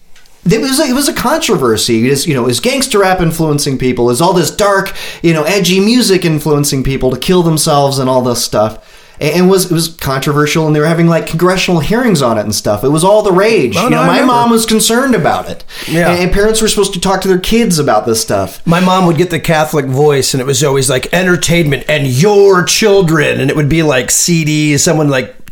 it 0.46 0.60
was 0.60 0.78
a, 0.78 0.84
it 0.84 0.94
was 0.94 1.08
a 1.08 1.14
controversy. 1.14 2.08
Is 2.08 2.26
you 2.26 2.34
know 2.34 2.48
is 2.48 2.60
gangster 2.60 2.98
rap 3.00 3.20
influencing 3.20 3.78
people? 3.78 4.10
Is 4.10 4.20
all 4.20 4.32
this 4.32 4.50
dark 4.50 4.94
you 5.22 5.32
know 5.32 5.44
edgy 5.44 5.80
music 5.80 6.24
influencing 6.24 6.82
people 6.82 7.10
to 7.10 7.18
kill 7.18 7.42
themselves 7.42 7.98
and 7.98 8.08
all 8.08 8.22
this 8.22 8.44
stuff? 8.44 8.90
And 9.20 9.46
it 9.46 9.48
was 9.48 9.70
it 9.70 9.74
was 9.74 9.88
controversial, 9.88 10.66
and 10.66 10.74
they 10.74 10.80
were 10.80 10.86
having 10.86 11.06
like 11.06 11.28
congressional 11.28 11.80
hearings 11.80 12.20
on 12.20 12.36
it 12.36 12.40
and 12.42 12.54
stuff. 12.54 12.82
It 12.82 12.88
was 12.88 13.04
all 13.04 13.22
the 13.22 13.30
rage. 13.30 13.76
Oh, 13.76 13.84
you 13.84 13.90
no, 13.90 14.00
know, 14.00 14.06
my 14.06 14.22
mom 14.22 14.50
was 14.50 14.66
concerned 14.66 15.14
about 15.14 15.48
it. 15.48 15.64
Yeah. 15.88 16.10
and, 16.10 16.24
and 16.24 16.32
parents 16.32 16.60
were 16.60 16.66
supposed 16.66 16.94
to 16.94 17.00
talk 17.00 17.20
to 17.22 17.28
their 17.28 17.38
kids 17.38 17.78
about 17.78 18.06
this 18.06 18.20
stuff. 18.20 18.64
My 18.66 18.80
mom 18.80 19.06
would 19.06 19.16
get 19.16 19.30
the 19.30 19.38
Catholic 19.38 19.86
voice, 19.86 20.34
and 20.34 20.40
it 20.40 20.46
was 20.46 20.64
always 20.64 20.90
like 20.90 21.12
entertainment 21.14 21.84
and 21.88 22.08
your 22.08 22.64
children, 22.64 23.40
and 23.40 23.50
it 23.50 23.56
would 23.56 23.68
be 23.68 23.84
like 23.84 24.08
CDs. 24.08 24.80
Someone 24.80 25.08
like, 25.08 25.43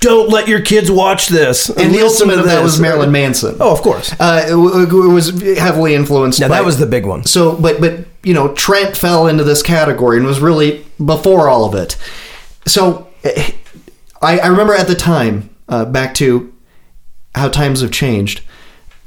"Don't 0.00 0.30
let 0.30 0.48
your 0.48 0.60
kids 0.60 0.90
watch 0.90 1.28
this." 1.28 1.68
And 1.68 1.94
the 1.94 2.02
ultimate 2.02 2.38
of 2.38 2.46
that 2.46 2.62
was 2.62 2.80
Marilyn 2.80 3.12
Manson. 3.12 3.56
Oh, 3.60 3.72
of 3.72 3.80
course. 3.82 4.12
Uh, 4.18 4.42
it, 4.46 4.50
w- 4.50 5.10
it 5.10 5.12
was 5.12 5.30
heavily 5.58 5.94
influenced. 5.94 6.40
Now 6.40 6.48
by, 6.48 6.56
that 6.56 6.64
was 6.64 6.78
the 6.78 6.86
big 6.86 7.06
one. 7.06 7.24
So, 7.24 7.56
but 7.56 7.80
but 7.80 8.00
you 8.22 8.34
know, 8.34 8.52
Trent 8.54 8.96
fell 8.96 9.26
into 9.26 9.44
this 9.44 9.62
category 9.62 10.16
and 10.18 10.26
was 10.26 10.40
really 10.40 10.84
before 11.04 11.48
all 11.48 11.64
of 11.64 11.74
it. 11.74 11.96
So, 12.66 13.08
eh, 13.24 13.52
I, 14.22 14.38
I 14.38 14.46
remember 14.48 14.74
at 14.74 14.86
the 14.88 14.94
time, 14.94 15.50
uh, 15.68 15.84
back 15.84 16.14
to 16.14 16.52
how 17.34 17.48
times 17.48 17.80
have 17.80 17.90
changed. 17.90 18.42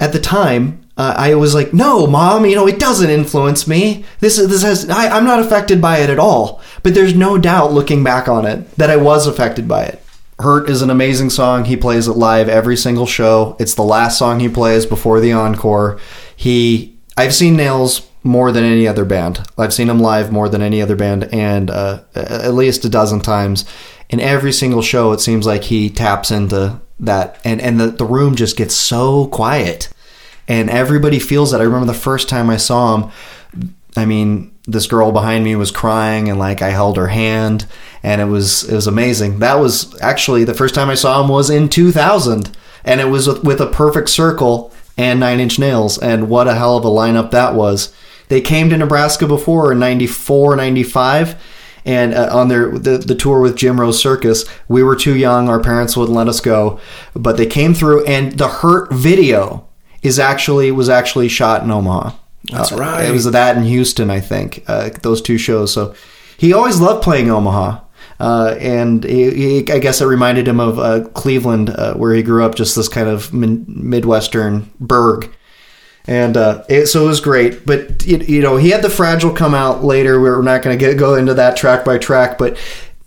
At 0.00 0.12
the 0.12 0.18
time, 0.20 0.80
uh, 0.96 1.14
I 1.16 1.34
was 1.34 1.54
like, 1.54 1.72
"No, 1.72 2.06
mom, 2.06 2.46
you 2.46 2.54
know, 2.56 2.66
it 2.66 2.78
doesn't 2.78 3.10
influence 3.10 3.66
me. 3.66 4.04
This 4.20 4.36
this 4.36 4.62
has 4.62 4.88
I, 4.88 5.08
I'm 5.08 5.24
not 5.24 5.40
affected 5.40 5.80
by 5.80 5.98
it 5.98 6.10
at 6.10 6.18
all." 6.18 6.60
But 6.82 6.94
there's 6.94 7.14
no 7.14 7.38
doubt, 7.38 7.72
looking 7.72 8.04
back 8.04 8.28
on 8.28 8.44
it, 8.46 8.70
that 8.76 8.90
I 8.90 8.96
was 8.96 9.26
affected 9.26 9.66
by 9.66 9.84
it. 9.84 10.03
Hurt 10.38 10.68
is 10.68 10.82
an 10.82 10.90
amazing 10.90 11.30
song. 11.30 11.64
He 11.64 11.76
plays 11.76 12.08
it 12.08 12.16
live 12.16 12.48
every 12.48 12.76
single 12.76 13.06
show. 13.06 13.56
It's 13.60 13.74
the 13.74 13.82
last 13.82 14.18
song 14.18 14.40
he 14.40 14.48
plays 14.48 14.84
before 14.84 15.20
the 15.20 15.32
encore. 15.32 15.98
He, 16.34 16.96
I've 17.16 17.34
seen 17.34 17.56
Nails 17.56 18.08
more 18.24 18.50
than 18.50 18.64
any 18.64 18.88
other 18.88 19.04
band. 19.04 19.46
I've 19.56 19.74
seen 19.74 19.88
him 19.88 20.00
live 20.00 20.32
more 20.32 20.48
than 20.48 20.62
any 20.62 20.82
other 20.82 20.96
band, 20.96 21.24
and 21.32 21.70
uh, 21.70 22.00
at 22.14 22.54
least 22.54 22.84
a 22.84 22.88
dozen 22.88 23.20
times. 23.20 23.64
In 24.08 24.18
every 24.18 24.52
single 24.52 24.82
show, 24.82 25.12
it 25.12 25.20
seems 25.20 25.46
like 25.46 25.64
he 25.64 25.90
taps 25.90 26.30
into 26.30 26.80
that, 27.00 27.38
and 27.44 27.60
and 27.60 27.78
the 27.78 27.88
the 27.88 28.04
room 28.04 28.34
just 28.34 28.56
gets 28.56 28.74
so 28.74 29.26
quiet, 29.28 29.88
and 30.48 30.70
everybody 30.70 31.18
feels 31.18 31.50
that. 31.50 31.60
I 31.60 31.64
remember 31.64 31.86
the 31.86 31.94
first 31.94 32.28
time 32.28 32.48
I 32.48 32.56
saw 32.56 32.96
him. 32.96 33.10
I 33.96 34.04
mean, 34.04 34.53
this 34.66 34.86
girl 34.86 35.12
behind 35.12 35.44
me 35.44 35.56
was 35.56 35.70
crying, 35.70 36.28
and 36.28 36.38
like 36.38 36.62
I 36.62 36.70
held 36.70 36.96
her 36.96 37.08
hand, 37.08 37.66
and 38.02 38.20
it 38.20 38.26
was 38.26 38.64
it 38.64 38.74
was 38.74 38.86
amazing. 38.86 39.40
That 39.40 39.54
was 39.54 39.98
actually 40.00 40.44
the 40.44 40.54
first 40.54 40.74
time 40.74 40.88
I 40.88 40.94
saw 40.94 41.22
him 41.22 41.28
was 41.28 41.50
in 41.50 41.68
2000, 41.68 42.56
and 42.84 43.00
it 43.00 43.06
was 43.06 43.26
with, 43.26 43.44
with 43.44 43.60
a 43.60 43.66
perfect 43.66 44.08
circle 44.08 44.72
and 44.96 45.20
Nine 45.20 45.40
Inch 45.40 45.58
Nails, 45.58 45.98
and 45.98 46.28
what 46.28 46.48
a 46.48 46.54
hell 46.54 46.76
of 46.76 46.84
a 46.84 46.88
lineup 46.88 47.30
that 47.30 47.54
was. 47.54 47.92
They 48.28 48.40
came 48.40 48.70
to 48.70 48.76
Nebraska 48.76 49.26
before 49.26 49.72
in 49.72 49.78
94, 49.78 50.56
95, 50.56 51.42
and 51.84 52.14
uh, 52.14 52.30
on 52.32 52.48
their 52.48 52.70
the, 52.78 52.96
the 52.96 53.14
tour 53.14 53.40
with 53.40 53.56
Jim 53.56 53.78
Rose 53.78 54.00
Circus, 54.00 54.44
we 54.66 54.82
were 54.82 54.96
too 54.96 55.14
young. 55.14 55.48
Our 55.50 55.60
parents 55.60 55.96
wouldn't 55.96 56.16
let 56.16 56.28
us 56.28 56.40
go, 56.40 56.80
but 57.14 57.36
they 57.36 57.46
came 57.46 57.74
through, 57.74 58.06
and 58.06 58.38
the 58.38 58.48
Hurt 58.48 58.92
video 58.92 59.68
is 60.02 60.18
actually 60.18 60.70
was 60.70 60.88
actually 60.88 61.28
shot 61.28 61.62
in 61.62 61.70
Omaha. 61.70 62.16
That's 62.52 62.72
Uh, 62.72 62.76
right. 62.76 63.08
It 63.08 63.12
was 63.12 63.24
that 63.30 63.56
in 63.56 63.64
Houston, 63.64 64.10
I 64.10 64.20
think. 64.20 64.62
Uh, 64.66 64.90
those 65.02 65.22
two 65.22 65.38
shows. 65.38 65.72
So 65.72 65.94
he 66.36 66.52
always 66.52 66.80
loved 66.80 67.02
playing 67.02 67.30
Omaha. 67.30 67.80
Uh, 68.20 68.54
and 68.60 69.02
he, 69.02 69.30
he, 69.62 69.72
I 69.72 69.78
guess 69.80 70.00
it 70.00 70.06
reminded 70.06 70.46
him 70.46 70.60
of 70.60 70.78
uh, 70.78 71.04
Cleveland, 71.14 71.70
uh, 71.70 71.94
where 71.94 72.14
he 72.14 72.22
grew 72.22 72.44
up, 72.44 72.54
just 72.54 72.76
this 72.76 72.88
kind 72.88 73.08
of 73.08 73.32
min- 73.32 73.64
Midwestern 73.68 74.70
burg. 74.78 75.30
And 76.06 76.36
uh, 76.36 76.64
it, 76.68 76.86
so 76.86 77.04
it 77.04 77.08
was 77.08 77.20
great. 77.20 77.64
But, 77.66 78.06
you, 78.06 78.18
you 78.18 78.40
know, 78.42 78.56
he 78.56 78.70
had 78.70 78.82
The 78.82 78.90
Fragile 78.90 79.32
come 79.32 79.54
out 79.54 79.82
later. 79.84 80.20
We're 80.20 80.42
not 80.42 80.62
going 80.62 80.78
to 80.78 80.94
go 80.94 81.14
into 81.14 81.34
that 81.34 81.56
track 81.56 81.84
by 81.84 81.98
track. 81.98 82.36
But 82.38 82.58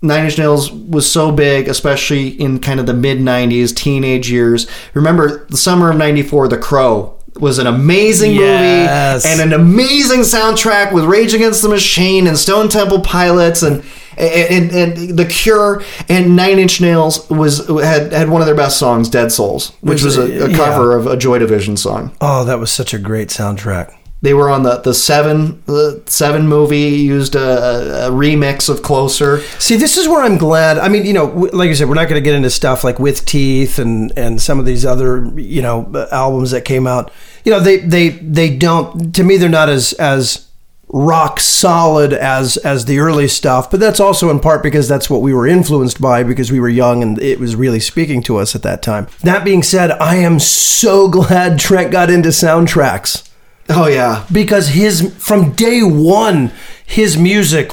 Nine 0.01 0.25
Inch 0.25 0.37
Nails 0.37 0.71
was 0.71 1.09
so 1.09 1.31
big, 1.31 1.67
especially 1.67 2.27
in 2.29 2.59
kind 2.59 2.79
of 2.79 2.85
the 2.87 2.93
mid 2.93 3.19
90s, 3.19 3.75
teenage 3.75 4.29
years. 4.31 4.67
Remember, 4.93 5.45
the 5.45 5.57
summer 5.57 5.91
of 5.91 5.97
94, 5.97 6.47
The 6.49 6.57
Crow 6.57 7.16
was 7.39 7.59
an 7.59 7.67
amazing 7.67 8.33
Yes. 8.33 9.23
movie 9.25 9.41
and 9.41 9.53
an 9.53 9.59
amazing 9.59 10.21
soundtrack 10.21 10.91
with 10.91 11.03
Rage 11.05 11.33
Against 11.33 11.61
the 11.61 11.69
Machine 11.69 12.27
and 12.27 12.37
Stone 12.37 12.69
Temple 12.69 13.01
Pilots 13.01 13.61
and 13.63 13.83
and, 14.19 14.71
and, 14.71 14.97
and 14.99 15.17
The 15.19 15.25
Cure 15.25 15.83
and 16.09 16.35
Nine 16.35 16.57
Inch 16.57 16.81
Nails 16.81 17.29
was 17.29 17.67
had 17.67 18.11
had 18.11 18.29
one 18.29 18.41
of 18.41 18.47
their 18.47 18.55
best 18.55 18.79
songs, 18.79 19.09
Dead 19.09 19.31
Souls, 19.31 19.73
which 19.81 20.01
was 20.01 20.17
a, 20.17 20.23
a 20.23 20.49
Yeah. 20.49 20.57
cover 20.57 20.95
of 20.97 21.05
a 21.05 21.15
Joy 21.15 21.37
Division 21.37 21.77
song. 21.77 22.11
Oh, 22.19 22.43
that 22.45 22.59
was 22.59 22.71
such 22.71 22.95
a 22.95 22.97
great 22.97 23.29
soundtrack. 23.29 23.93
They 24.21 24.33
were 24.33 24.49
on 24.49 24.63
the 24.63 24.77
the 24.77 24.95
Seven 24.95 25.61
the 25.65 26.01
Seven 26.07 26.47
movie 26.47 26.79
used 26.79 27.35
a, 27.35 28.07
a, 28.07 28.11
remix 28.11 28.67
of 28.67 28.81
Closer. 28.81 29.41
See, 29.59 29.75
this 29.75 29.95
is 29.95 30.07
where 30.07 30.23
I'm 30.23 30.37
glad. 30.37 30.79
I 30.79 30.89
mean, 30.89 31.05
you 31.05 31.13
know, 31.13 31.25
like 31.25 31.69
I 31.69 31.73
said, 31.73 31.87
we're 31.87 31.95
not 31.95 32.09
going 32.09 32.21
to 32.21 32.25
get 32.25 32.33
into 32.33 32.49
stuff 32.49 32.83
like 32.83 32.97
with 32.97 33.25
Teeth 33.25 33.77
and 33.77 34.11
and 34.17 34.41
some 34.41 34.57
of 34.57 34.65
these 34.65 34.85
other 34.85 35.27
you 35.39 35.61
know 35.61 35.91
uh, 35.93 36.07
albums 36.11 36.51
that 36.51 36.65
came 36.65 36.87
out. 36.87 37.11
You 37.45 37.51
know, 37.51 37.59
they 37.59 37.77
they 37.77 38.09
they 38.09 38.55
don't. 38.55 39.13
To 39.13 39.23
me, 39.23 39.37
they're 39.37 39.49
not 39.49 39.69
as 39.69 39.93
as 39.93 40.47
rock 40.89 41.39
solid 41.39 42.13
as 42.13 42.57
as 42.57 42.85
the 42.85 42.97
early 42.97 43.27
stuff. 43.27 43.69
But 43.69 43.79
that's 43.79 43.99
also 43.99 44.31
in 44.31 44.39
part 44.39 44.63
because 44.63 44.87
that's 44.87 45.11
what 45.11 45.21
we 45.21 45.31
were 45.31 45.45
influenced 45.45 46.01
by 46.01 46.23
because 46.23 46.51
we 46.51 46.59
were 46.59 46.69
young 46.69 47.03
and 47.03 47.21
it 47.21 47.39
was 47.39 47.55
really 47.55 47.79
speaking 47.79 48.23
to 48.23 48.37
us 48.37 48.55
at 48.55 48.63
that 48.63 48.81
time. 48.81 49.07
That 49.21 49.45
being 49.45 49.61
said, 49.61 49.91
I 49.91 50.15
am 50.15 50.39
so 50.39 51.07
glad 51.09 51.59
Trent 51.59 51.91
got 51.91 52.09
into 52.09 52.29
soundtracks 52.29 53.26
Oh 53.69 53.87
yeah, 53.87 54.25
because 54.31 54.69
his 54.69 55.13
from 55.17 55.51
day 55.51 55.81
one 55.83 56.51
his 56.85 57.17
music 57.17 57.71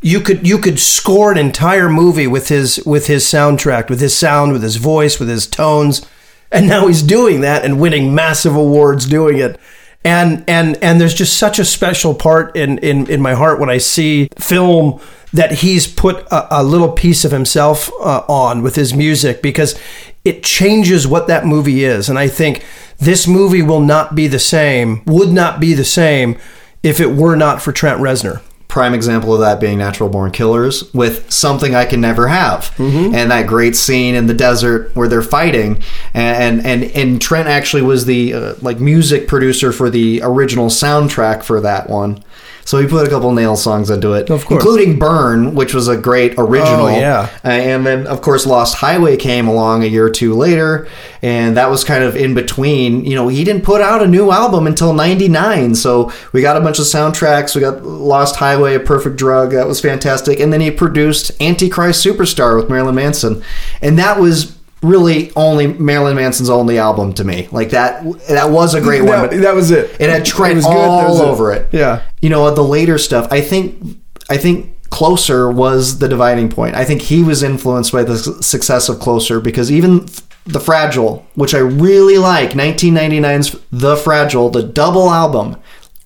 you 0.00 0.20
could 0.20 0.46
you 0.46 0.58
could 0.58 0.78
score 0.78 1.32
an 1.32 1.38
entire 1.38 1.88
movie 1.88 2.26
with 2.26 2.48
his 2.48 2.80
with 2.84 3.06
his 3.06 3.24
soundtrack 3.24 3.88
with 3.88 4.00
his 4.00 4.16
sound 4.16 4.52
with 4.52 4.62
his 4.62 4.76
voice 4.76 5.18
with 5.18 5.28
his 5.28 5.46
tones. 5.46 6.06
And 6.50 6.66
now 6.66 6.86
he's 6.86 7.02
doing 7.02 7.42
that 7.42 7.64
and 7.64 7.78
winning 7.78 8.14
massive 8.14 8.56
awards 8.56 9.06
doing 9.06 9.38
it. 9.38 9.60
And 10.04 10.44
and 10.48 10.82
and 10.82 11.00
there's 11.00 11.14
just 11.14 11.36
such 11.36 11.58
a 11.58 11.64
special 11.64 12.14
part 12.14 12.56
in 12.56 12.78
in 12.78 13.10
in 13.10 13.20
my 13.20 13.34
heart 13.34 13.60
when 13.60 13.68
I 13.68 13.78
see 13.78 14.28
film 14.38 15.00
that 15.32 15.52
he's 15.52 15.86
put 15.86 16.20
a, 16.30 16.60
a 16.60 16.64
little 16.64 16.90
piece 16.90 17.24
of 17.24 17.32
himself 17.32 17.90
uh, 18.00 18.24
on 18.28 18.62
with 18.62 18.76
his 18.76 18.94
music 18.94 19.42
because 19.42 19.78
it 20.28 20.42
changes 20.42 21.06
what 21.06 21.26
that 21.26 21.46
movie 21.46 21.84
is. 21.84 22.08
And 22.08 22.18
I 22.18 22.28
think 22.28 22.64
this 22.98 23.26
movie 23.26 23.62
will 23.62 23.80
not 23.80 24.14
be 24.14 24.26
the 24.26 24.38
same 24.38 25.02
would 25.06 25.30
not 25.30 25.58
be 25.60 25.72
the 25.74 25.84
same 25.84 26.36
if 26.82 27.00
it 27.00 27.12
were 27.12 27.36
not 27.36 27.62
for 27.62 27.72
Trent 27.72 28.00
Reznor. 28.00 28.42
Prime 28.68 28.92
example 28.92 29.32
of 29.32 29.40
that 29.40 29.60
being 29.60 29.78
Natural 29.78 30.10
Born 30.10 30.30
Killers 30.30 30.92
with 30.92 31.30
Something 31.32 31.74
I 31.74 31.86
Can 31.86 32.02
Never 32.02 32.28
Have, 32.28 32.70
and 33.14 33.30
that 33.30 33.46
great 33.46 33.74
scene 33.74 34.14
in 34.14 34.26
the 34.26 34.34
desert 34.34 34.94
where 34.94 35.08
they're 35.08 35.22
fighting, 35.22 35.82
and 36.12 36.64
and 36.66 36.84
and 36.84 37.20
Trent 37.20 37.48
actually 37.48 37.80
was 37.82 38.04
the 38.04 38.34
uh, 38.34 38.54
like 38.60 38.78
music 38.78 39.26
producer 39.26 39.72
for 39.72 39.88
the 39.88 40.20
original 40.22 40.66
soundtrack 40.68 41.42
for 41.44 41.62
that 41.62 41.88
one. 41.88 42.22
So 42.68 42.78
he 42.78 42.86
put 42.86 43.06
a 43.06 43.10
couple 43.10 43.32
nail 43.32 43.56
songs 43.56 43.88
into 43.88 44.12
it, 44.12 44.28
Of 44.28 44.44
course. 44.44 44.62
including 44.62 44.98
"Burn," 44.98 45.54
which 45.54 45.72
was 45.72 45.88
a 45.88 45.96
great 45.96 46.34
original. 46.36 46.84
Oh, 46.84 46.88
yeah. 46.88 47.30
Uh, 47.42 47.48
and 47.48 47.86
then 47.86 48.06
of 48.06 48.20
course 48.20 48.44
Lost 48.44 48.74
Highway 48.74 49.16
came 49.16 49.48
along 49.48 49.84
a 49.84 49.86
year 49.86 50.04
or 50.04 50.10
two 50.10 50.34
later, 50.34 50.86
and 51.22 51.56
that 51.56 51.70
was 51.70 51.82
kind 51.82 52.04
of 52.04 52.14
in 52.14 52.34
between. 52.34 53.06
You 53.06 53.14
know, 53.14 53.28
he 53.28 53.42
didn't 53.42 53.62
put 53.62 53.80
out 53.80 54.02
a 54.02 54.06
new 54.06 54.30
album 54.30 54.66
until 54.66 54.92
'99, 54.92 55.76
so 55.76 56.12
we 56.32 56.42
got 56.42 56.58
a 56.58 56.60
bunch 56.60 56.78
of 56.78 56.84
soundtracks. 56.84 57.54
We 57.54 57.62
got 57.62 57.86
Lost 57.86 58.36
Highway, 58.36 58.74
A 58.74 58.80
Perfect 58.80 59.16
Drug, 59.16 59.52
that 59.52 59.66
was 59.66 59.80
fantastic, 59.80 60.38
and 60.38 60.52
then 60.52 60.60
he 60.60 60.70
produced 60.70 61.30
Antichrist 61.40 62.04
Superstar 62.04 62.54
with 62.60 62.68
Marilyn 62.68 62.96
Manson, 62.96 63.42
and 63.80 63.98
that 63.98 64.20
was 64.20 64.57
really 64.82 65.32
only 65.34 65.66
Marilyn 65.66 66.16
Manson's 66.16 66.50
only 66.50 66.78
album 66.78 67.12
to 67.14 67.24
me. 67.24 67.48
Like 67.50 67.70
that, 67.70 68.02
that 68.28 68.50
was 68.50 68.74
a 68.74 68.80
great 68.80 69.02
one. 69.02 69.28
but 69.28 69.30
that 69.40 69.54
was 69.54 69.70
it 69.70 69.90
it 70.00 70.08
had 70.10 70.24
Trent 70.24 70.56
was 70.56 70.64
good, 70.64 70.76
all 70.76 71.10
was 71.10 71.20
it. 71.20 71.24
over 71.24 71.52
it. 71.52 71.68
Yeah. 71.72 72.02
You 72.22 72.30
know, 72.30 72.52
the 72.54 72.62
later 72.62 72.98
stuff, 72.98 73.26
I 73.30 73.40
think 73.40 73.98
I 74.30 74.36
think 74.36 74.74
Closer 74.90 75.50
was 75.50 75.98
the 75.98 76.08
dividing 76.08 76.48
point. 76.48 76.74
I 76.74 76.84
think 76.84 77.02
he 77.02 77.22
was 77.22 77.42
influenced 77.42 77.92
by 77.92 78.04
the 78.04 78.16
success 78.18 78.88
of 78.88 79.00
Closer 79.00 79.40
because 79.40 79.70
even 79.70 80.06
The 80.46 80.60
Fragile, 80.60 81.26
which 81.34 81.54
I 81.54 81.58
really 81.58 82.16
like, 82.18 82.50
1999's 82.52 83.56
The 83.70 83.96
Fragile, 83.96 84.48
the 84.48 84.62
double 84.62 85.10
album, 85.10 85.56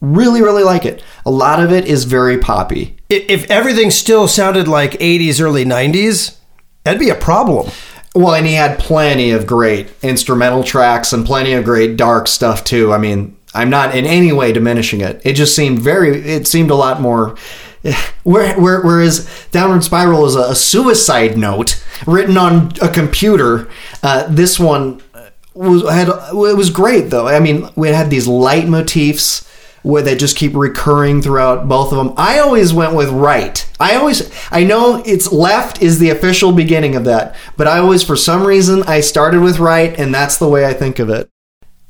really 0.01 0.43
really 0.43 0.65
like 0.65 0.85
it. 0.85 1.03
A 1.25 1.31
lot 1.31 1.63
of 1.63 1.71
it 1.73 1.85
is 1.85 2.05
very 2.05 2.39
poppy. 2.39 2.97
if, 3.09 3.29
if 3.29 3.51
everything 3.51 3.91
still 3.91 4.27
sounded 4.27 4.67
like 4.67 4.93
80s 4.93 5.41
early 5.41 5.65
90s 5.65 6.39
that'd 6.85 6.99
be 6.99 7.11
a 7.11 7.15
problem 7.15 7.71
Well, 8.15 8.35
and 8.35 8.47
he 8.47 8.55
had 8.55 8.79
plenty 8.79 9.31
of 9.31 9.47
great 9.47 9.89
instrumental 10.03 10.63
tracks 10.63 11.13
and 11.13 11.25
plenty 11.25 11.55
of 11.55 11.65
great 11.65 11.97
dark 11.97 12.29
stuff 12.29 12.63
too. 12.63 12.93
I 12.93 12.99
mean, 12.99 13.37
I'm 13.55 13.71
not 13.71 13.95
in 13.95 14.05
any 14.05 14.33
way 14.33 14.53
diminishing 14.53 15.01
it. 15.01 15.23
It 15.25 15.33
just 15.35 15.57
seemed 15.57 15.79
very. 15.79 16.19
It 16.19 16.47
seemed 16.47 16.71
a 16.71 16.75
lot 16.75 17.01
more. 17.01 17.37
Where, 18.23 18.57
where, 18.61 18.81
whereas 18.83 19.29
Downward 19.51 19.83
Spiral 19.83 20.25
is 20.27 20.37
a, 20.37 20.55
suicide 20.55 21.37
note 21.37 21.85
written 22.07 22.37
on 22.37 22.71
a 22.81 22.89
computer, 22.89 23.69
uh, 24.05 24.29
this 24.29 24.61
one 24.61 25.03
was 25.55 25.83
had 25.91 26.07
it 26.09 26.57
was 26.57 26.71
great 26.71 27.11
though. 27.11 27.27
I 27.27 27.41
mean, 27.41 27.69
we 27.75 27.89
had 27.89 28.09
these 28.09 28.29
light 28.29 28.69
motifs 28.69 29.49
where 29.83 30.03
they 30.03 30.17
just 30.17 30.37
keep 30.37 30.55
recurring 30.55 31.23
throughout 31.23 31.69
both 31.69 31.93
of 31.93 31.99
them. 31.99 32.15
I 32.17 32.39
always 32.39 32.73
went 32.73 32.95
with 32.95 33.11
right. 33.11 33.69
I 33.81 33.97
always 33.97 34.31
I 34.51 34.65
know 34.65 35.03
it's 35.05 35.33
left 35.33 35.83
is 35.83 35.99
the 35.99 36.11
official 36.11 36.53
beginning 36.53 36.97
of 36.97 37.05
that, 37.05 37.35
but 37.57 37.67
I 37.67 37.79
always 37.79 38.03
for 38.03 38.17
some 38.17 38.45
reason 38.45 38.83
I 38.85 39.01
started 39.01 39.41
with 39.41 39.59
right 39.59 39.99
and 39.99 40.15
that's 40.15 40.39
the 40.39 40.49
way 40.49 40.67
I 40.67 40.73
think 40.73 40.99
of 40.99 41.11
it. 41.11 41.29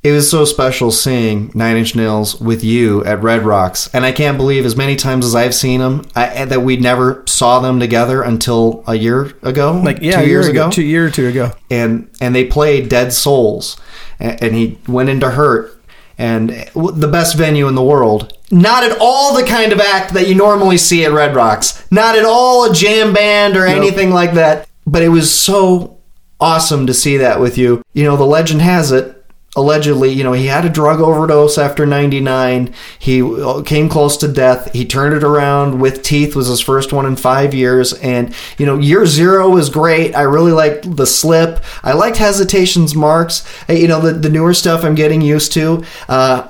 It 0.02 0.10
was 0.10 0.28
so 0.28 0.44
special 0.44 0.90
seeing 0.90 1.52
Nine 1.54 1.76
Inch 1.76 1.94
Nails 1.94 2.40
with 2.40 2.64
you 2.64 3.04
at 3.04 3.22
Red 3.22 3.44
Rocks, 3.44 3.88
and 3.94 4.04
I 4.04 4.10
can't 4.10 4.36
believe 4.36 4.66
as 4.66 4.76
many 4.76 4.96
times 4.96 5.24
as 5.24 5.36
I've 5.36 5.54
seen 5.54 5.78
them 5.78 6.04
I, 6.16 6.26
eh, 6.26 6.44
that 6.46 6.62
we 6.62 6.76
never 6.76 7.22
saw 7.28 7.60
them 7.60 7.78
together 7.78 8.20
until 8.20 8.82
a 8.88 8.96
year 8.96 9.32
ago, 9.42 9.80
like 9.80 9.98
yeah 10.00 10.20
two 10.20 10.28
years 10.28 10.48
ago 10.48 10.72
two 10.72 10.82
year 10.82 11.06
or 11.06 11.10
two 11.10 11.28
ago 11.28 11.52
and 11.70 12.10
and 12.20 12.34
they 12.34 12.44
played 12.44 12.88
Dead 12.88 13.12
Souls, 13.12 13.76
and, 14.18 14.42
and 14.42 14.54
he 14.56 14.76
went 14.88 15.08
into 15.08 15.30
Hurt, 15.30 15.80
and 16.22 16.50
the 16.76 17.08
best 17.08 17.36
venue 17.36 17.66
in 17.66 17.74
the 17.74 17.82
world. 17.82 18.38
Not 18.52 18.84
at 18.84 18.96
all 19.00 19.34
the 19.34 19.42
kind 19.42 19.72
of 19.72 19.80
act 19.80 20.14
that 20.14 20.28
you 20.28 20.36
normally 20.36 20.78
see 20.78 21.04
at 21.04 21.10
Red 21.10 21.34
Rocks. 21.34 21.84
Not 21.90 22.16
at 22.16 22.24
all 22.24 22.70
a 22.70 22.72
jam 22.72 23.12
band 23.12 23.56
or 23.56 23.66
anything 23.66 24.10
like 24.10 24.34
that. 24.34 24.68
But 24.86 25.02
it 25.02 25.08
was 25.08 25.34
so 25.34 25.98
awesome 26.40 26.86
to 26.86 26.94
see 26.94 27.16
that 27.16 27.40
with 27.40 27.58
you. 27.58 27.82
You 27.92 28.04
know, 28.04 28.16
the 28.16 28.24
legend 28.24 28.62
has 28.62 28.92
it. 28.92 29.21
Allegedly, 29.54 30.10
you 30.10 30.24
know, 30.24 30.32
he 30.32 30.46
had 30.46 30.64
a 30.64 30.70
drug 30.70 31.00
overdose 31.00 31.58
after 31.58 31.84
99. 31.84 32.72
He 32.98 33.20
came 33.66 33.90
close 33.90 34.16
to 34.16 34.28
death. 34.28 34.72
He 34.72 34.86
turned 34.86 35.14
it 35.14 35.22
around 35.22 35.78
with 35.78 36.02
Teeth 36.02 36.34
was 36.34 36.46
his 36.46 36.60
first 36.60 36.90
one 36.90 37.04
in 37.04 37.16
5 37.16 37.52
years 37.52 37.92
and 37.92 38.34
you 38.56 38.64
know, 38.64 38.78
year 38.78 39.04
0 39.04 39.50
was 39.50 39.68
great. 39.68 40.14
I 40.14 40.22
really 40.22 40.52
liked 40.52 40.96
the 40.96 41.06
slip. 41.06 41.62
I 41.82 41.92
liked 41.92 42.16
Hesitation's 42.16 42.94
marks. 42.94 43.46
You 43.68 43.88
know, 43.88 44.00
the 44.00 44.12
the 44.12 44.30
newer 44.30 44.54
stuff 44.54 44.84
I'm 44.84 44.94
getting 44.94 45.20
used 45.20 45.52
to. 45.52 45.84
Uh 46.08 46.48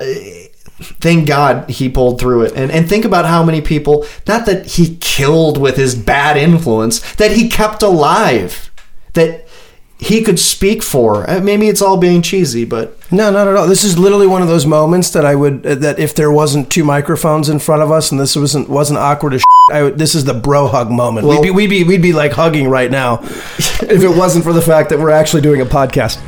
thank 0.82 1.26
God 1.26 1.70
he 1.70 1.88
pulled 1.88 2.20
through 2.20 2.42
it. 2.42 2.52
And 2.54 2.70
and 2.70 2.88
think 2.88 3.04
about 3.04 3.26
how 3.26 3.44
many 3.44 3.60
people 3.60 4.06
not 4.28 4.46
that 4.46 4.66
he 4.66 4.96
killed 5.00 5.58
with 5.58 5.76
his 5.76 5.94
bad 5.94 6.36
influence, 6.36 7.00
that 7.14 7.32
he 7.32 7.48
kept 7.48 7.82
alive. 7.82 8.70
That 9.14 9.41
he 10.02 10.20
could 10.22 10.38
speak 10.40 10.82
for. 10.82 11.28
Uh, 11.30 11.40
Maybe 11.40 11.68
it's 11.68 11.80
all 11.80 11.96
being 11.96 12.22
cheesy, 12.22 12.64
but 12.64 12.98
No, 13.12 13.30
not 13.30 13.46
at 13.46 13.54
all. 13.54 13.68
This 13.68 13.84
is 13.84 13.96
literally 13.98 14.26
one 14.26 14.42
of 14.42 14.48
those 14.48 14.66
moments 14.66 15.10
that 15.10 15.24
I 15.24 15.34
would 15.36 15.64
uh, 15.64 15.76
that 15.76 15.98
if 16.00 16.14
there 16.14 16.32
wasn't 16.32 16.70
two 16.70 16.82
microphones 16.82 17.48
in 17.48 17.60
front 17.60 17.82
of 17.82 17.90
us 17.92 18.10
and 18.10 18.20
this 18.20 18.34
wasn't 18.34 18.68
wasn't 18.68 18.98
awkward 18.98 19.34
as 19.34 19.44
I 19.70 19.84
would, 19.84 19.98
this 19.98 20.16
is 20.16 20.24
the 20.24 20.34
bro 20.34 20.66
hug 20.66 20.90
moment. 20.90 21.26
Well- 21.28 21.40
we'd 21.40 21.46
be 21.46 21.50
we'd 21.52 21.70
be 21.70 21.84
we'd 21.84 22.02
be 22.02 22.12
like 22.12 22.32
hugging 22.32 22.68
right 22.68 22.90
now 22.90 23.20
if 23.22 24.02
it 24.02 24.16
wasn't 24.16 24.44
for 24.44 24.52
the 24.52 24.62
fact 24.62 24.90
that 24.90 24.98
we're 24.98 25.10
actually 25.10 25.42
doing 25.42 25.60
a 25.60 25.66
podcast. 25.66 26.18